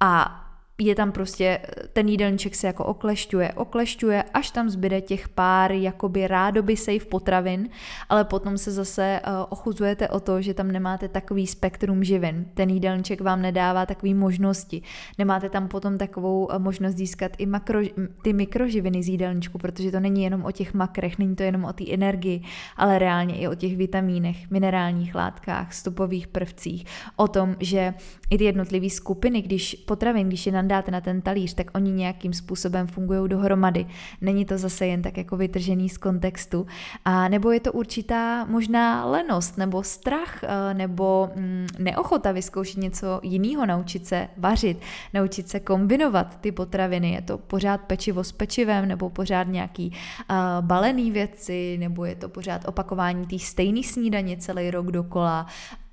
A 0.00 0.42
je 0.78 0.94
tam 0.94 1.12
prostě, 1.12 1.58
ten 1.92 2.08
jídelníček 2.08 2.54
se 2.54 2.66
jako 2.66 2.84
oklešťuje, 2.84 3.52
oklešťuje, 3.52 4.22
až 4.34 4.50
tam 4.50 4.70
zbyde 4.70 5.00
těch 5.00 5.28
pár 5.28 5.72
jakoby 5.72 6.26
rádoby 6.26 6.76
safe 6.76 7.06
potravin, 7.10 7.68
ale 8.08 8.24
potom 8.24 8.58
se 8.58 8.72
zase 8.72 9.20
uh, 9.26 9.32
ochuzujete 9.48 10.08
o 10.08 10.20
to, 10.20 10.42
že 10.42 10.54
tam 10.54 10.68
nemáte 10.68 11.08
takový 11.08 11.46
spektrum 11.46 12.04
živin. 12.04 12.46
Ten 12.54 12.70
jídelníček 12.70 13.20
vám 13.20 13.42
nedává 13.42 13.86
takové 13.86 14.14
možnosti. 14.14 14.82
Nemáte 15.18 15.48
tam 15.48 15.68
potom 15.68 15.98
takovou 15.98 16.44
uh, 16.46 16.58
možnost 16.58 16.94
získat 16.94 17.32
i 17.38 17.46
makro, 17.46 17.80
ty 18.22 18.32
mikroživiny 18.32 19.02
z 19.02 19.08
jídelníčku, 19.08 19.58
protože 19.58 19.92
to 19.92 20.00
není 20.00 20.24
jenom 20.24 20.44
o 20.44 20.52
těch 20.52 20.74
makrech, 20.74 21.18
není 21.18 21.36
to 21.36 21.42
jenom 21.42 21.64
o 21.64 21.72
té 21.72 21.84
energii, 21.90 22.42
ale 22.76 22.98
reálně 22.98 23.36
i 23.36 23.48
o 23.48 23.54
těch 23.54 23.76
vitamínech, 23.76 24.50
minerálních 24.50 25.14
látkách, 25.14 25.74
stopových 25.74 26.26
prvcích, 26.28 26.84
o 27.16 27.28
tom, 27.28 27.56
že 27.60 27.94
i 28.30 28.38
ty 28.38 28.44
jednotlivé 28.44 28.90
skupiny, 28.90 29.42
když 29.42 29.74
potravin, 29.74 30.28
když 30.28 30.46
je 30.46 30.52
na 30.52 30.62
dáte 30.62 30.90
na 30.90 31.00
ten 31.00 31.20
talíř, 31.20 31.54
tak 31.54 31.70
oni 31.74 31.92
nějakým 31.92 32.32
způsobem 32.32 32.86
fungují 32.86 33.28
dohromady. 33.28 33.86
Není 34.20 34.44
to 34.44 34.58
zase 34.58 34.86
jen 34.86 35.02
tak 35.02 35.16
jako 35.16 35.36
vytržený 35.36 35.88
z 35.88 35.98
kontextu. 35.98 36.66
A 37.04 37.28
nebo 37.28 37.50
je 37.50 37.60
to 37.60 37.72
určitá 37.72 38.44
možná 38.44 39.04
lenost, 39.04 39.58
nebo 39.58 39.82
strach, 39.82 40.44
eh, 40.44 40.74
nebo 40.74 41.30
mm, 41.36 41.66
neochota 41.78 42.32
vyzkoušet 42.32 42.76
něco 42.76 43.20
jiného, 43.22 43.66
naučit 43.66 44.06
se 44.06 44.28
vařit, 44.36 44.78
naučit 45.14 45.48
se 45.48 45.60
kombinovat 45.60 46.40
ty 46.40 46.52
potraviny. 46.52 47.12
Je 47.12 47.22
to 47.22 47.38
pořád 47.38 47.80
pečivo 47.80 48.24
s 48.24 48.32
pečivem, 48.32 48.88
nebo 48.88 49.10
pořád 49.10 49.48
nějaký 49.48 49.92
uh, 50.30 50.36
balený 50.66 51.10
věci, 51.10 51.76
nebo 51.80 52.04
je 52.04 52.14
to 52.14 52.28
pořád 52.28 52.68
opakování 52.68 53.26
té 53.26 53.38
stejné 53.38 53.82
snídaně 53.82 54.36
celý 54.36 54.70
rok 54.70 54.86
dokola 54.86 55.46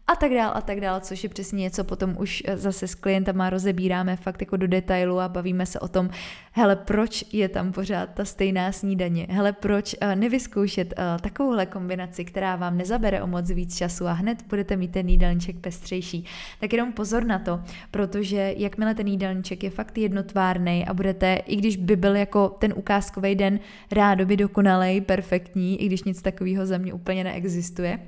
a 0.07 0.15
tak 0.15 0.31
dál 0.31 0.51
a 0.55 0.61
tak 0.61 0.81
dál, 0.81 0.99
což 0.99 1.23
je 1.23 1.29
přesně 1.29 1.61
něco 1.61 1.83
potom 1.83 2.15
už 2.19 2.43
eh, 2.45 2.57
zase 2.57 2.87
s 2.87 2.95
klientama 2.95 3.49
rozebíráme 3.49 4.15
fakt 4.15 4.41
jako 4.41 4.57
do 4.57 4.67
detailu 4.67 5.19
a 5.19 5.29
bavíme 5.29 5.65
se 5.65 5.79
o 5.79 5.87
tom, 5.87 6.09
hele, 6.51 6.75
proč 6.75 7.25
je 7.33 7.49
tam 7.49 7.71
pořád 7.71 8.09
ta 8.13 8.25
stejná 8.25 8.71
snídaně, 8.71 9.27
hele, 9.29 9.53
proč 9.53 9.95
uh, 10.01 10.15
nevyzkoušet 10.15 10.93
uh, 10.97 11.21
takovouhle 11.21 11.65
kombinaci, 11.65 12.25
která 12.25 12.55
vám 12.55 12.77
nezabere 12.77 13.21
o 13.21 13.27
moc 13.27 13.51
víc 13.51 13.77
času 13.77 14.07
a 14.07 14.11
hned 14.11 14.45
budete 14.49 14.75
mít 14.75 14.91
ten 14.91 15.09
jídelníček 15.09 15.59
pestřejší. 15.59 16.25
Tak 16.59 16.73
jenom 16.73 16.93
pozor 16.93 17.25
na 17.25 17.39
to, 17.39 17.59
protože 17.91 18.53
jakmile 18.57 18.95
ten 18.95 19.07
jídelníček 19.07 19.63
je 19.63 19.69
fakt 19.69 19.97
jednotvárný 19.97 20.85
a 20.87 20.93
budete, 20.93 21.35
i 21.35 21.55
když 21.55 21.77
by 21.77 21.95
byl 21.95 22.15
jako 22.15 22.49
ten 22.49 22.73
ukázkový 22.75 23.35
den 23.35 23.59
rádoby 23.91 24.37
dokonalej, 24.37 25.01
perfektní, 25.01 25.81
i 25.81 25.85
když 25.85 26.03
nic 26.03 26.21
takového 26.21 26.65
za 26.65 26.77
mě 26.77 26.93
úplně 26.93 27.23
neexistuje, 27.23 27.99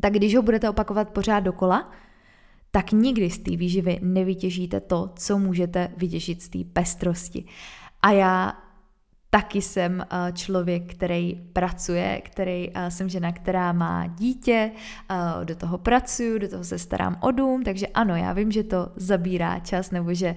tak 0.00 0.12
když 0.12 0.36
ho 0.36 0.42
budete 0.42 0.70
opakovat 0.70 1.10
pořád 1.10 1.40
dokola, 1.40 1.90
tak 2.70 2.92
nikdy 2.92 3.30
z 3.30 3.38
té 3.38 3.56
výživy 3.56 3.98
nevytěžíte 4.02 4.80
to, 4.80 5.10
co 5.16 5.38
můžete 5.38 5.92
vytěžit 5.96 6.42
z 6.42 6.48
té 6.48 6.58
pestrosti. 6.72 7.44
A 8.02 8.10
já 8.10 8.63
taky 9.34 9.62
jsem 9.62 10.00
eh, 10.00 10.32
člověk, 10.32 10.94
který 10.94 11.40
pracuje, 11.52 12.20
který 12.24 12.70
eh, 12.74 12.90
jsem 12.90 13.08
žena, 13.08 13.32
která 13.32 13.72
má 13.72 14.06
dítě, 14.06 14.70
eh, 15.10 15.44
do 15.44 15.54
toho 15.56 15.78
pracuju, 15.78 16.38
do 16.38 16.48
toho 16.48 16.64
se 16.64 16.78
starám 16.78 17.18
o 17.20 17.30
dům, 17.30 17.62
takže 17.62 17.86
ano, 17.86 18.16
já 18.16 18.32
vím, 18.32 18.52
že 18.52 18.62
to 18.62 18.88
zabírá 18.96 19.58
čas, 19.58 19.90
nebo 19.90 20.14
že 20.14 20.34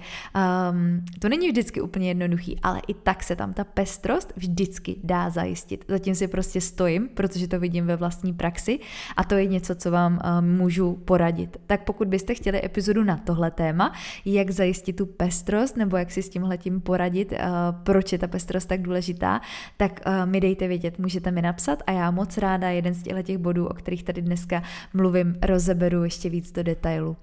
um, 0.70 1.04
to 1.18 1.28
není 1.28 1.48
vždycky 1.48 1.80
úplně 1.80 2.08
jednoduchý, 2.08 2.58
ale 2.62 2.80
i 2.88 2.94
tak 2.94 3.22
se 3.22 3.36
tam 3.36 3.52
ta 3.52 3.64
pestrost 3.64 4.32
vždycky 4.36 4.96
dá 5.04 5.30
zajistit. 5.30 5.84
Zatím 5.88 6.14
si 6.14 6.28
prostě 6.28 6.60
stojím, 6.60 7.08
protože 7.08 7.48
to 7.48 7.60
vidím 7.60 7.86
ve 7.86 7.96
vlastní 7.96 8.32
praxi 8.32 8.78
a 9.16 9.24
to 9.24 9.34
je 9.34 9.46
něco, 9.46 9.74
co 9.74 9.90
vám 9.90 10.12
um, 10.12 10.56
můžu 10.56 10.94
poradit. 10.94 11.56
Tak 11.66 11.84
pokud 11.84 12.08
byste 12.08 12.34
chtěli 12.34 12.64
epizodu 12.64 13.04
na 13.04 13.16
tohle 13.16 13.50
téma, 13.50 13.92
jak 14.24 14.50
zajistit 14.50 14.96
tu 14.96 15.06
pestrost, 15.06 15.76
nebo 15.76 15.96
jak 15.96 16.10
si 16.10 16.22
s 16.22 16.28
tímhletím 16.28 16.80
poradit, 16.80 17.32
uh, 17.32 17.38
proč 17.82 18.12
je 18.12 18.18
ta 18.18 18.26
pestrost 18.26 18.68
tak 18.68 18.87
důležitá, 18.88 19.40
tak 19.76 20.00
uh, 20.06 20.26
mi 20.26 20.40
dejte 20.40 20.68
vědět, 20.68 20.98
můžete 20.98 21.30
mi 21.30 21.42
napsat 21.42 21.82
a 21.86 21.92
já 21.92 22.10
moc 22.10 22.38
ráda 22.38 22.68
jeden 22.68 22.94
z 22.94 23.02
těch 23.22 23.38
bodů, 23.38 23.66
o 23.66 23.74
kterých 23.74 24.04
tady 24.04 24.22
dneska 24.22 24.62
mluvím, 24.94 25.36
rozeberu 25.42 26.04
ještě 26.04 26.28
víc 26.30 26.52
do 26.52 26.62
detailu. 26.62 27.16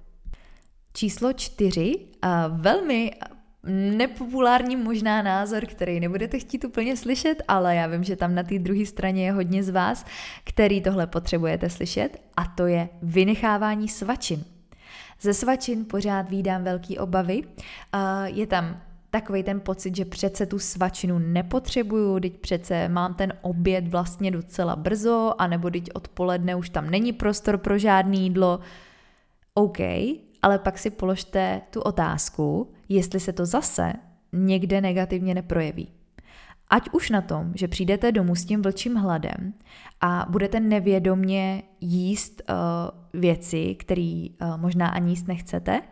Číslo 0.92 1.32
čtyři, 1.32 1.98
uh, 1.98 2.60
velmi 2.60 3.10
nepopulární 3.96 4.76
možná 4.76 5.22
názor, 5.22 5.66
který 5.66 6.00
nebudete 6.00 6.38
chtít 6.38 6.64
úplně 6.64 6.96
slyšet, 6.96 7.42
ale 7.48 7.74
já 7.74 7.86
vím, 7.86 8.04
že 8.04 8.16
tam 8.16 8.34
na 8.34 8.42
té 8.42 8.58
druhé 8.58 8.86
straně 8.86 9.26
je 9.26 9.32
hodně 9.32 9.62
z 9.62 9.70
vás, 9.70 10.06
který 10.44 10.80
tohle 10.80 11.06
potřebujete 11.06 11.70
slyšet 11.70 12.22
a 12.36 12.44
to 12.44 12.66
je 12.66 12.88
vynechávání 13.02 13.88
svačin. 13.88 14.44
Ze 15.20 15.34
svačin 15.34 15.84
pořád 15.84 16.30
výdám 16.30 16.64
velký 16.64 16.98
obavy. 16.98 17.42
Je 18.24 18.46
tam 18.46 18.80
takový 19.20 19.42
ten 19.42 19.60
pocit, 19.60 19.96
že 19.96 20.04
přece 20.04 20.46
tu 20.46 20.58
svačinu 20.58 21.18
nepotřebuju, 21.18 22.20
teď 22.20 22.36
přece 22.36 22.88
mám 22.88 23.14
ten 23.14 23.32
oběd 23.40 23.88
vlastně 23.88 24.30
docela 24.30 24.76
brzo, 24.76 25.34
anebo 25.38 25.70
teď 25.70 25.90
odpoledne 25.94 26.56
už 26.56 26.68
tam 26.68 26.90
není 26.90 27.12
prostor 27.12 27.58
pro 27.58 27.78
žádný 27.78 28.22
jídlo. 28.22 28.60
OK, 29.54 29.78
ale 30.42 30.58
pak 30.58 30.78
si 30.78 30.90
položte 30.90 31.60
tu 31.70 31.80
otázku, 31.80 32.72
jestli 32.88 33.20
se 33.20 33.32
to 33.32 33.46
zase 33.46 33.92
někde 34.32 34.80
negativně 34.80 35.34
neprojeví. 35.34 35.88
Ať 36.70 36.88
už 36.92 37.10
na 37.10 37.20
tom, 37.20 37.52
že 37.54 37.68
přijdete 37.68 38.12
domů 38.12 38.34
s 38.34 38.44
tím 38.44 38.62
vlčím 38.62 38.94
hladem 38.94 39.54
a 40.00 40.26
budete 40.28 40.60
nevědomně 40.60 41.62
jíst 41.80 42.42
uh, 42.48 43.20
věci, 43.20 43.74
které 43.74 44.26
uh, 44.40 44.56
možná 44.56 44.88
ani 44.88 45.10
jíst 45.10 45.28
nechcete, 45.28 45.82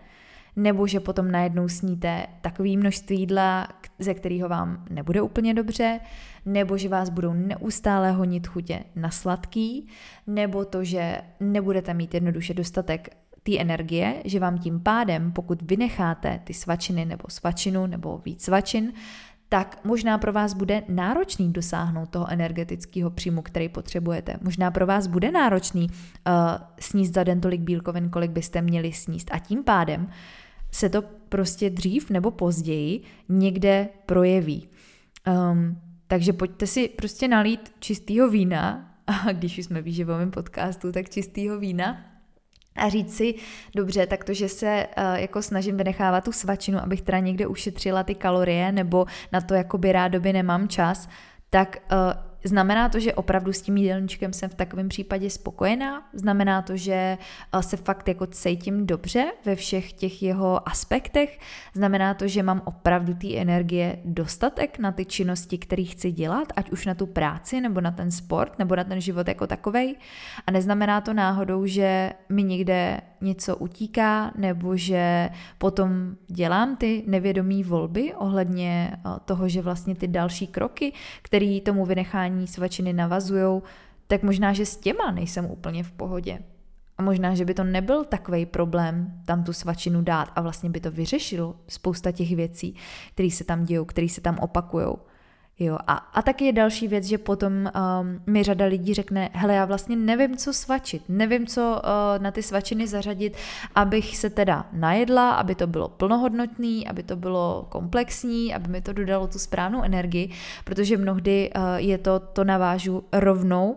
nebo 0.56 0.86
že 0.86 1.00
potom 1.00 1.30
najednou 1.30 1.68
sníte 1.68 2.26
takové 2.40 2.76
množství 2.76 3.20
jídla, 3.20 3.68
ze 3.98 4.14
kterého 4.14 4.48
vám 4.48 4.84
nebude 4.90 5.22
úplně 5.22 5.54
dobře, 5.54 6.00
nebo 6.46 6.78
že 6.78 6.88
vás 6.88 7.10
budou 7.10 7.32
neustále 7.32 8.12
honit 8.12 8.46
chutě 8.46 8.84
na 8.96 9.10
sladký, 9.10 9.88
nebo 10.26 10.64
to, 10.64 10.84
že 10.84 11.18
nebudete 11.40 11.94
mít 11.94 12.14
jednoduše 12.14 12.54
dostatek 12.54 13.08
té 13.42 13.58
energie, 13.58 14.22
že 14.24 14.40
vám 14.40 14.58
tím 14.58 14.80
pádem, 14.80 15.32
pokud 15.32 15.62
vynecháte 15.62 16.40
ty 16.44 16.54
svačiny 16.54 17.04
nebo 17.04 17.24
svačinu 17.28 17.86
nebo 17.86 18.20
víc 18.24 18.44
svačin, 18.44 18.92
tak 19.48 19.80
možná 19.84 20.18
pro 20.18 20.32
vás 20.32 20.54
bude 20.54 20.82
náročný 20.88 21.52
dosáhnout 21.52 22.10
toho 22.10 22.30
energetického 22.30 23.10
příjmu, 23.10 23.42
který 23.42 23.68
potřebujete. 23.68 24.36
Možná 24.42 24.70
pro 24.70 24.86
vás 24.86 25.06
bude 25.06 25.32
náročný 25.32 25.86
uh, 25.86 25.92
sníst 26.80 27.14
za 27.14 27.24
den 27.24 27.40
tolik 27.40 27.60
bílkovin, 27.60 28.10
kolik 28.10 28.30
byste 28.30 28.62
měli 28.62 28.92
sníst. 28.92 29.30
A 29.32 29.38
tím 29.38 29.64
pádem 29.64 30.08
se 30.74 30.88
to 30.88 31.02
prostě 31.28 31.70
dřív 31.70 32.10
nebo 32.10 32.30
později 32.30 33.00
někde 33.28 33.88
projeví. 34.06 34.68
Um, 35.52 35.80
takže 36.06 36.32
pojďte 36.32 36.66
si 36.66 36.88
prostě 36.88 37.28
nalít 37.28 37.72
čistého 37.78 38.28
vína, 38.28 38.94
a 39.06 39.32
když 39.32 39.58
už 39.58 39.64
jsme 39.64 39.80
v 39.82 39.84
výživovém 39.84 40.30
podcastu, 40.30 40.92
tak 40.92 41.10
čistého 41.10 41.58
vína 41.58 42.06
a 42.76 42.88
říct 42.88 43.16
si, 43.16 43.34
dobře, 43.76 44.06
tak 44.06 44.24
to, 44.24 44.34
že 44.34 44.48
se 44.48 44.86
uh, 44.98 45.14
jako 45.14 45.42
snažím 45.42 45.76
vynechávat 45.76 46.24
tu 46.24 46.32
svačinu, 46.32 46.78
abych 46.78 47.02
teda 47.02 47.18
někde 47.18 47.46
ušetřila 47.46 48.02
ty 48.02 48.14
kalorie, 48.14 48.72
nebo 48.72 49.06
na 49.32 49.40
to 49.40 49.54
jakoby 49.54 49.92
rádoby 49.92 50.32
nemám 50.32 50.68
čas, 50.68 51.08
tak 51.50 51.76
uh, 51.92 51.98
Znamená 52.44 52.88
to, 52.88 53.00
že 53.00 53.14
opravdu 53.14 53.52
s 53.52 53.62
tím 53.62 53.76
jídelníčkem 53.76 54.32
jsem 54.32 54.50
v 54.50 54.54
takovém 54.54 54.88
případě 54.88 55.30
spokojená? 55.30 56.08
Znamená 56.12 56.62
to, 56.62 56.76
že 56.76 57.18
eh, 57.52 57.62
se 57.62 57.76
fakt 57.76 58.08
jako 58.08 58.26
cítím 58.26 58.86
dobře 58.86 59.32
ve 59.44 59.56
všech 59.56 59.92
těch 59.92 60.22
jeho 60.22 60.68
aspektech? 60.68 61.38
Znamená 61.74 62.14
to, 62.14 62.28
že 62.28 62.42
mám 62.42 62.62
opravdu 62.64 63.14
té 63.14 63.36
energie 63.36 63.98
dostatek 64.04 64.78
na 64.78 64.92
ty 64.92 65.04
činnosti, 65.04 65.58
které 65.58 65.84
chci 65.84 66.12
dělat, 66.12 66.52
ať 66.56 66.70
už 66.70 66.86
na 66.86 66.94
tu 66.94 67.06
práci, 67.06 67.60
nebo 67.60 67.80
na 67.80 67.90
ten 67.90 68.10
sport, 68.10 68.58
nebo 68.58 68.76
na 68.76 68.84
ten 68.84 69.00
život 69.00 69.28
jako 69.28 69.46
takovej? 69.46 69.96
A 70.46 70.50
neznamená 70.50 71.00
to 71.00 71.14
náhodou, 71.14 71.66
že 71.66 72.12
mi 72.28 72.42
někde 72.42 73.00
něco 73.24 73.56
utíká, 73.56 74.32
nebo 74.36 74.76
že 74.76 75.30
potom 75.58 76.16
dělám 76.26 76.76
ty 76.76 77.04
nevědomí 77.06 77.64
volby 77.64 78.14
ohledně 78.14 78.96
eh, 78.96 79.10
toho, 79.24 79.48
že 79.48 79.62
vlastně 79.62 79.94
ty 79.94 80.08
další 80.08 80.46
kroky, 80.46 80.92
které 81.22 81.60
tomu 81.60 81.86
vynechání 81.86 82.46
svačiny 82.46 82.92
navazují, 82.92 83.62
tak 84.06 84.22
možná, 84.22 84.52
že 84.52 84.66
s 84.66 84.76
těma 84.76 85.10
nejsem 85.10 85.44
úplně 85.44 85.82
v 85.82 85.92
pohodě. 85.92 86.38
A 86.98 87.02
možná, 87.02 87.34
že 87.34 87.44
by 87.44 87.54
to 87.54 87.64
nebyl 87.64 88.04
takový 88.04 88.46
problém 88.46 89.22
tam 89.24 89.44
tu 89.44 89.52
svačinu 89.52 90.02
dát 90.02 90.28
a 90.36 90.40
vlastně 90.40 90.70
by 90.70 90.80
to 90.80 90.90
vyřešilo 90.90 91.56
spousta 91.68 92.12
těch 92.12 92.36
věcí, 92.36 92.74
které 93.14 93.30
se 93.30 93.44
tam 93.44 93.64
dějou, 93.64 93.84
které 93.84 94.08
se 94.08 94.20
tam 94.20 94.38
opakujou. 94.38 94.98
Jo, 95.58 95.78
a, 95.86 95.94
a 95.94 96.22
taky 96.22 96.44
je 96.44 96.52
další 96.52 96.88
věc, 96.88 97.04
že 97.04 97.18
potom 97.18 97.52
um, 97.52 97.70
mi 98.26 98.42
řada 98.42 98.66
lidí 98.66 98.94
řekne, 98.94 99.30
hele, 99.32 99.54
já 99.54 99.64
vlastně 99.64 99.96
nevím, 99.96 100.36
co 100.36 100.52
svačit, 100.52 101.02
nevím, 101.08 101.46
co 101.46 101.60
uh, 101.84 102.22
na 102.22 102.30
ty 102.30 102.42
svačiny 102.42 102.86
zařadit, 102.86 103.36
abych 103.74 104.16
se 104.16 104.30
teda 104.30 104.66
najedla, 104.72 105.30
aby 105.30 105.54
to 105.54 105.66
bylo 105.66 105.88
plnohodnotný, 105.88 106.88
aby 106.88 107.02
to 107.02 107.16
bylo 107.16 107.66
komplexní, 107.68 108.54
aby 108.54 108.68
mi 108.68 108.80
to 108.80 108.92
dodalo 108.92 109.26
tu 109.26 109.38
správnou 109.38 109.82
energii, 109.82 110.30
protože 110.64 110.96
mnohdy 110.96 111.50
uh, 111.56 111.62
je 111.76 111.98
to, 111.98 112.20
to 112.20 112.44
navážu 112.44 113.04
rovnou 113.12 113.76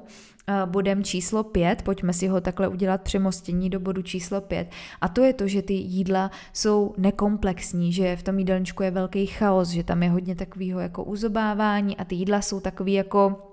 bodem 0.65 1.03
číslo 1.03 1.43
pět, 1.43 1.81
pojďme 1.81 2.13
si 2.13 2.27
ho 2.27 2.41
takhle 2.41 2.67
udělat 2.67 3.01
přemostění 3.01 3.69
do 3.69 3.79
bodu 3.79 4.01
číslo 4.01 4.41
pět. 4.41 4.71
A 5.01 5.07
to 5.07 5.23
je 5.23 5.33
to, 5.33 5.47
že 5.47 5.61
ty 5.61 5.73
jídla 5.73 6.31
jsou 6.53 6.93
nekomplexní, 6.97 7.93
že 7.93 8.15
v 8.15 8.23
tom 8.23 8.39
jídelníčku 8.39 8.83
je 8.83 8.91
velký 8.91 9.25
chaos, 9.25 9.69
že 9.69 9.83
tam 9.83 10.03
je 10.03 10.09
hodně 10.09 10.35
takového 10.35 10.79
jako 10.79 11.03
uzobávání 11.03 11.97
a 11.97 12.05
ty 12.05 12.15
jídla 12.15 12.41
jsou 12.41 12.59
takový 12.59 12.93
jako 12.93 13.47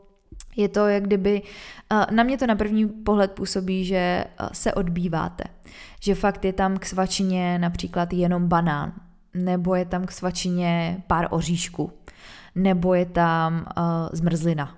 je 0.57 0.69
to, 0.69 0.89
jak 0.89 1.03
kdyby, 1.03 1.43
eh, 1.93 2.15
na 2.15 2.23
mě 2.23 2.39
to 2.39 2.47
na 2.47 2.55
první 2.55 2.89
pohled 2.89 3.33
působí, 3.33 3.85
že 3.85 3.97
eh, 3.97 4.49
se 4.53 4.75
odbýváte. 4.75 5.45
Že 6.01 6.15
fakt 6.15 6.45
je 6.45 6.53
tam 6.53 6.77
k 6.77 6.87
svačině 6.87 7.59
například 7.59 8.13
jenom 8.13 8.49
banán, 8.49 8.93
nebo 9.35 9.75
je 9.75 9.85
tam 9.85 10.07
k 10.07 10.13
svačině 10.13 11.03
pár 11.07 11.29
oříšků, 11.31 11.93
nebo 12.55 12.95
je 12.95 13.07
tam 13.07 13.55
uh, 13.77 13.83
zmrzlina, 14.13 14.77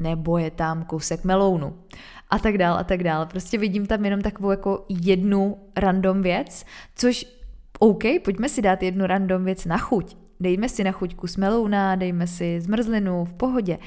nebo 0.00 0.38
je 0.38 0.50
tam 0.50 0.84
kousek 0.84 1.24
melounu 1.24 1.74
a 2.30 2.38
tak 2.38 2.58
dál 2.58 2.78
a 2.78 2.84
tak 2.84 3.04
dál. 3.04 3.26
Prostě 3.26 3.58
vidím 3.58 3.86
tam 3.86 4.04
jenom 4.04 4.20
takovou 4.20 4.50
jako 4.50 4.84
jednu 4.88 5.56
random 5.76 6.22
věc, 6.22 6.64
což 6.96 7.26
OK, 7.78 8.02
pojďme 8.24 8.48
si 8.48 8.62
dát 8.62 8.82
jednu 8.82 9.06
random 9.06 9.44
věc 9.44 9.64
na 9.64 9.78
chuť. 9.78 10.16
Dejme 10.40 10.68
si 10.68 10.84
na 10.84 10.92
chuť 10.92 11.14
kus 11.14 11.36
melouna, 11.36 11.96
dejme 11.96 12.26
si 12.26 12.60
zmrzlinu 12.60 13.24
v 13.24 13.34
pohodě 13.34 13.78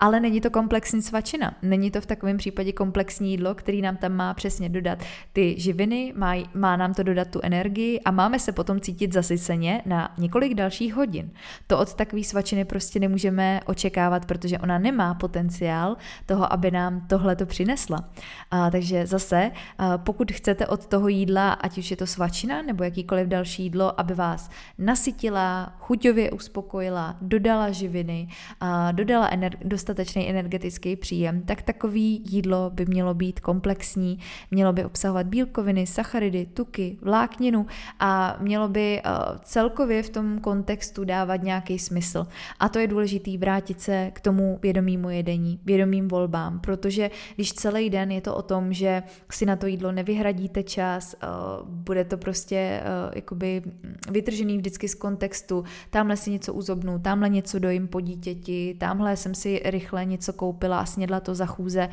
ale 0.00 0.20
není 0.20 0.40
to 0.40 0.50
komplexní 0.50 1.02
svačina. 1.02 1.54
Není 1.62 1.90
to 1.90 2.00
v 2.00 2.06
takovém 2.06 2.36
případě 2.36 2.72
komplexní 2.72 3.30
jídlo, 3.30 3.54
který 3.54 3.82
nám 3.82 3.96
tam 3.96 4.12
má 4.12 4.34
přesně 4.34 4.68
dodat 4.68 4.98
ty 5.32 5.54
živiny, 5.58 6.12
má, 6.16 6.34
má 6.54 6.76
nám 6.76 6.94
to 6.94 7.02
dodat 7.02 7.28
tu 7.28 7.40
energii 7.42 8.00
a 8.00 8.10
máme 8.10 8.38
se 8.38 8.52
potom 8.52 8.80
cítit 8.80 9.12
zasyceně 9.12 9.82
na 9.86 10.14
několik 10.18 10.54
dalších 10.54 10.94
hodin. 10.94 11.30
To 11.66 11.78
od 11.78 11.94
takové 11.94 12.24
svačiny 12.24 12.64
prostě 12.64 13.00
nemůžeme 13.00 13.60
očekávat, 13.66 14.26
protože 14.26 14.58
ona 14.58 14.78
nemá 14.78 15.14
potenciál 15.14 15.96
toho, 16.26 16.52
aby 16.52 16.70
nám 16.70 17.06
tohle 17.06 17.36
to 17.36 17.46
přinesla. 17.46 18.08
A, 18.50 18.70
takže 18.70 19.06
zase, 19.06 19.50
a 19.78 19.98
pokud 19.98 20.32
chcete 20.32 20.66
od 20.66 20.86
toho 20.86 21.08
jídla, 21.08 21.52
ať 21.52 21.78
už 21.78 21.90
je 21.90 21.96
to 21.96 22.06
svačina 22.06 22.62
nebo 22.62 22.84
jakýkoliv 22.84 23.26
další 23.28 23.62
jídlo, 23.62 24.00
aby 24.00 24.14
vás 24.14 24.50
nasytila, 24.78 25.72
chuťově 25.78 26.30
uspokojila, 26.30 27.16
dodala 27.20 27.70
živiny, 27.70 28.28
a 28.60 28.92
dodala 28.92 29.30
ener- 29.30 29.56
dostatečný 29.90 30.30
energetický 30.30 30.96
příjem, 30.96 31.42
tak 31.42 31.62
takový 31.62 32.22
jídlo 32.30 32.70
by 32.70 32.86
mělo 32.86 33.14
být 33.14 33.40
komplexní, 33.40 34.18
mělo 34.50 34.72
by 34.72 34.84
obsahovat 34.84 35.26
bílkoviny, 35.26 35.86
sacharidy, 35.86 36.46
tuky, 36.46 36.98
vlákninu 37.02 37.66
a 38.00 38.36
mělo 38.40 38.68
by 38.68 39.02
uh, 39.04 39.38
celkově 39.42 40.02
v 40.02 40.10
tom 40.10 40.38
kontextu 40.38 41.04
dávat 41.04 41.42
nějaký 41.42 41.78
smysl. 41.78 42.26
A 42.60 42.68
to 42.68 42.78
je 42.78 42.86
důležité 42.86 43.38
vrátit 43.38 43.80
se 43.80 44.10
k 44.14 44.20
tomu 44.20 44.58
vědomímu 44.62 45.10
jedení, 45.10 45.60
vědomým 45.64 46.08
volbám, 46.08 46.60
protože 46.60 47.10
když 47.34 47.52
celý 47.52 47.90
den 47.90 48.10
je 48.12 48.20
to 48.20 48.36
o 48.36 48.42
tom, 48.42 48.72
že 48.72 49.02
si 49.30 49.46
na 49.46 49.56
to 49.56 49.66
jídlo 49.66 49.92
nevyhradíte 49.92 50.62
čas, 50.62 51.14
uh, 51.22 51.68
bude 51.68 52.04
to 52.04 52.16
prostě 52.16 52.80
uh, 52.82 53.12
jakoby 53.14 53.62
vytržený 54.10 54.58
vždycky 54.58 54.88
z 54.88 54.94
kontextu, 54.94 55.64
tamhle 55.90 56.16
si 56.16 56.30
něco 56.30 56.54
uzobnu, 56.54 56.98
tamhle 56.98 57.28
něco 57.28 57.58
dojím 57.58 57.88
po 57.88 58.00
dítěti, 58.00 58.76
tamhle 58.78 59.16
jsem 59.16 59.34
si 59.34 59.62
rychle 59.64 59.79
něco 60.04 60.32
koupila 60.32 60.80
a 60.80 60.86
snědla 60.86 61.20
to 61.20 61.34
za 61.34 61.46
chůze, 61.46 61.88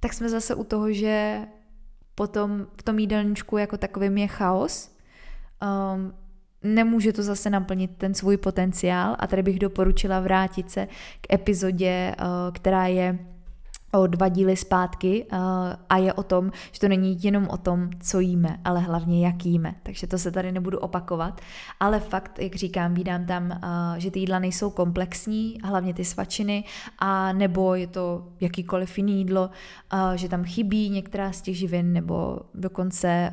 tak 0.00 0.12
jsme 0.12 0.28
zase 0.28 0.54
u 0.54 0.64
toho, 0.64 0.92
že 0.92 1.40
potom 2.14 2.66
v 2.78 2.82
tom 2.82 2.98
jídelníčku 2.98 3.56
jako 3.56 3.76
takovým 3.78 4.18
je 4.18 4.26
chaos, 4.26 4.96
um, 5.62 6.14
nemůže 6.62 7.12
to 7.12 7.22
zase 7.22 7.50
naplnit 7.50 7.90
ten 7.96 8.14
svůj 8.14 8.36
potenciál 8.36 9.16
a 9.18 9.26
tady 9.26 9.42
bych 9.42 9.58
doporučila 9.58 10.20
vrátit 10.20 10.70
se 10.70 10.88
k 11.20 11.32
epizodě, 11.32 12.14
uh, 12.18 12.54
která 12.54 12.86
je 12.86 13.18
o 13.92 14.06
dva 14.06 14.28
díly 14.28 14.56
zpátky 14.56 15.26
uh, 15.32 15.38
a 15.88 15.96
je 15.96 16.12
o 16.12 16.22
tom, 16.22 16.50
že 16.72 16.80
to 16.80 16.88
není 16.88 17.18
jenom 17.22 17.48
o 17.48 17.56
tom, 17.56 17.90
co 18.00 18.20
jíme, 18.20 18.60
ale 18.64 18.80
hlavně 18.80 19.26
jak 19.26 19.46
jíme. 19.46 19.74
Takže 19.82 20.06
to 20.06 20.18
se 20.18 20.30
tady 20.30 20.52
nebudu 20.52 20.78
opakovat. 20.78 21.40
Ale 21.80 22.00
fakt, 22.00 22.38
jak 22.38 22.54
říkám, 22.54 22.94
vídám 22.94 23.26
tam, 23.26 23.44
uh, 23.44 23.98
že 23.98 24.10
ty 24.10 24.20
jídla 24.20 24.38
nejsou 24.38 24.70
komplexní, 24.70 25.58
hlavně 25.64 25.94
ty 25.94 26.04
svačiny, 26.04 26.64
a 26.98 27.32
nebo 27.32 27.74
je 27.74 27.86
to 27.86 28.24
jakýkoliv 28.40 28.98
jiný 28.98 29.18
jídlo, 29.18 29.50
uh, 29.92 30.12
že 30.14 30.28
tam 30.28 30.44
chybí 30.44 30.90
některá 30.90 31.32
z 31.32 31.40
těch 31.40 31.56
živin, 31.58 31.92
nebo 31.92 32.40
dokonce 32.54 33.30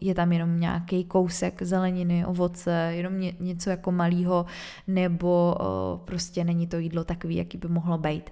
je 0.00 0.14
tam 0.14 0.32
jenom 0.32 0.60
nějaký 0.60 1.04
kousek 1.04 1.62
zeleniny, 1.62 2.26
ovoce, 2.26 2.90
jenom 2.94 3.20
ně, 3.20 3.32
něco 3.40 3.70
jako 3.70 3.92
malýho, 3.92 4.46
nebo 4.86 5.56
prostě 6.04 6.44
není 6.44 6.66
to 6.66 6.78
jídlo 6.78 7.04
takový, 7.04 7.36
jaký 7.36 7.58
by 7.58 7.68
mohlo 7.68 7.98
být. 7.98 8.30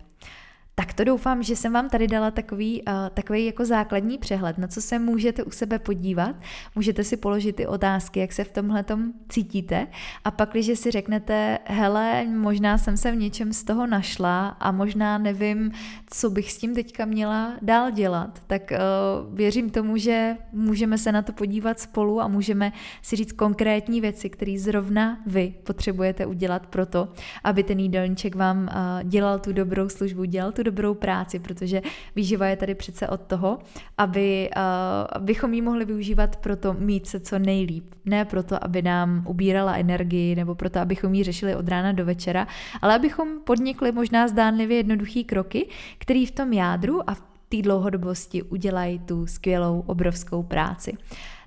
Tak 0.74 0.92
to 0.92 1.04
doufám, 1.04 1.42
že 1.42 1.56
jsem 1.56 1.72
vám 1.72 1.88
tady 1.88 2.06
dala 2.06 2.30
takový, 2.30 2.82
uh, 2.82 2.92
takový 3.14 3.46
jako 3.46 3.64
základní 3.64 4.18
přehled, 4.18 4.58
na 4.58 4.68
co 4.68 4.82
se 4.82 4.98
můžete 4.98 5.44
u 5.44 5.50
sebe 5.50 5.78
podívat. 5.78 6.36
Můžete 6.74 7.04
si 7.04 7.16
položit 7.16 7.56
ty 7.56 7.66
otázky, 7.66 8.20
jak 8.20 8.32
se 8.32 8.44
v 8.44 8.52
tomhle 8.52 8.84
cítíte. 9.28 9.86
A 10.24 10.30
pak, 10.30 10.50
když 10.50 10.78
si 10.78 10.90
řeknete, 10.90 11.58
hele, 11.64 12.24
možná 12.26 12.78
jsem 12.78 12.96
se 12.96 13.12
v 13.12 13.16
něčem 13.16 13.52
z 13.52 13.64
toho 13.64 13.86
našla 13.86 14.48
a 14.48 14.72
možná 14.72 15.18
nevím, 15.18 15.72
co 16.06 16.30
bych 16.30 16.52
s 16.52 16.58
tím 16.58 16.74
teďka 16.74 17.04
měla 17.04 17.52
dál 17.62 17.90
dělat, 17.90 18.42
tak 18.46 18.72
uh, 18.72 19.36
věřím 19.36 19.70
tomu, 19.70 19.96
že 19.96 20.36
můžeme 20.52 20.98
se 20.98 21.12
na 21.12 21.22
to 21.22 21.32
podívat 21.32 21.80
spolu 21.80 22.20
a 22.20 22.28
můžeme 22.28 22.72
si 23.02 23.16
říct 23.16 23.32
konkrétní 23.32 24.00
věci, 24.00 24.30
které 24.30 24.58
zrovna 24.58 25.18
vy 25.26 25.54
potřebujete 25.64 26.26
udělat 26.26 26.66
pro 26.66 26.86
to, 26.86 27.08
aby 27.44 27.62
ten 27.62 27.78
jídelníček 27.78 28.34
vám 28.34 28.62
uh, 28.62 29.08
dělal 29.08 29.38
tu 29.38 29.52
dobrou 29.52 29.88
službu, 29.88 30.24
dělal 30.24 30.52
tu 30.52 30.61
dobrou 30.62 30.94
práci, 30.94 31.38
protože 31.38 31.82
výživa 32.16 32.46
je 32.46 32.56
tady 32.56 32.74
přece 32.74 33.08
od 33.08 33.20
toho, 33.20 33.58
aby, 33.98 34.50
uh, 34.56 34.62
abychom 35.10 35.54
ji 35.54 35.62
mohli 35.62 35.84
využívat 35.84 36.36
pro 36.36 36.56
to 36.56 36.74
mít 36.78 37.06
se 37.06 37.20
co 37.20 37.38
nejlíp. 37.38 37.94
Ne 38.04 38.24
proto, 38.24 38.64
aby 38.64 38.82
nám 38.82 39.24
ubírala 39.28 39.74
energii 39.74 40.34
nebo 40.34 40.54
proto, 40.54 40.80
abychom 40.80 41.14
ji 41.14 41.24
řešili 41.24 41.56
od 41.56 41.68
rána 41.68 41.92
do 41.92 42.04
večera, 42.04 42.46
ale 42.82 42.94
abychom 42.94 43.28
podnikli 43.44 43.92
možná 43.92 44.28
zdánlivě 44.28 44.76
jednoduchý 44.76 45.24
kroky, 45.24 45.68
který 45.98 46.26
v 46.26 46.30
tom 46.30 46.52
jádru 46.52 47.10
a 47.10 47.14
v 47.14 47.22
té 47.48 47.62
dlouhodobosti 47.62 48.42
udělají 48.42 48.98
tu 48.98 49.26
skvělou, 49.26 49.84
obrovskou 49.86 50.42
práci. 50.42 50.92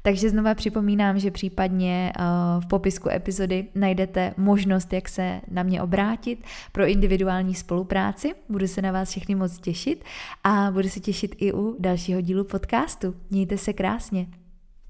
Takže 0.05 0.29
znova 0.29 0.55
připomínám, 0.55 1.19
že 1.19 1.31
případně 1.31 2.11
eh, 2.15 2.21
v 2.59 2.67
popisku 2.67 3.09
epizody 3.09 3.67
najdete 3.75 4.33
možnost, 4.37 4.93
jak 4.93 5.09
se 5.09 5.41
na 5.51 5.63
mě 5.63 5.81
obrátit 5.81 6.43
pro 6.71 6.85
individuální 6.85 7.55
spolupráci. 7.55 8.35
Budu 8.49 8.67
se 8.67 8.81
na 8.81 8.91
vás 8.91 9.09
všechny 9.09 9.35
moc 9.35 9.59
těšit 9.59 10.03
a 10.43 10.71
budu 10.71 10.89
se 10.89 10.99
těšit 10.99 11.35
i 11.37 11.53
u 11.53 11.75
dalšího 11.79 12.21
dílu 12.21 12.43
podcastu. 12.43 13.15
Mějte 13.29 13.57
se 13.57 13.73
krásně. 13.73 14.27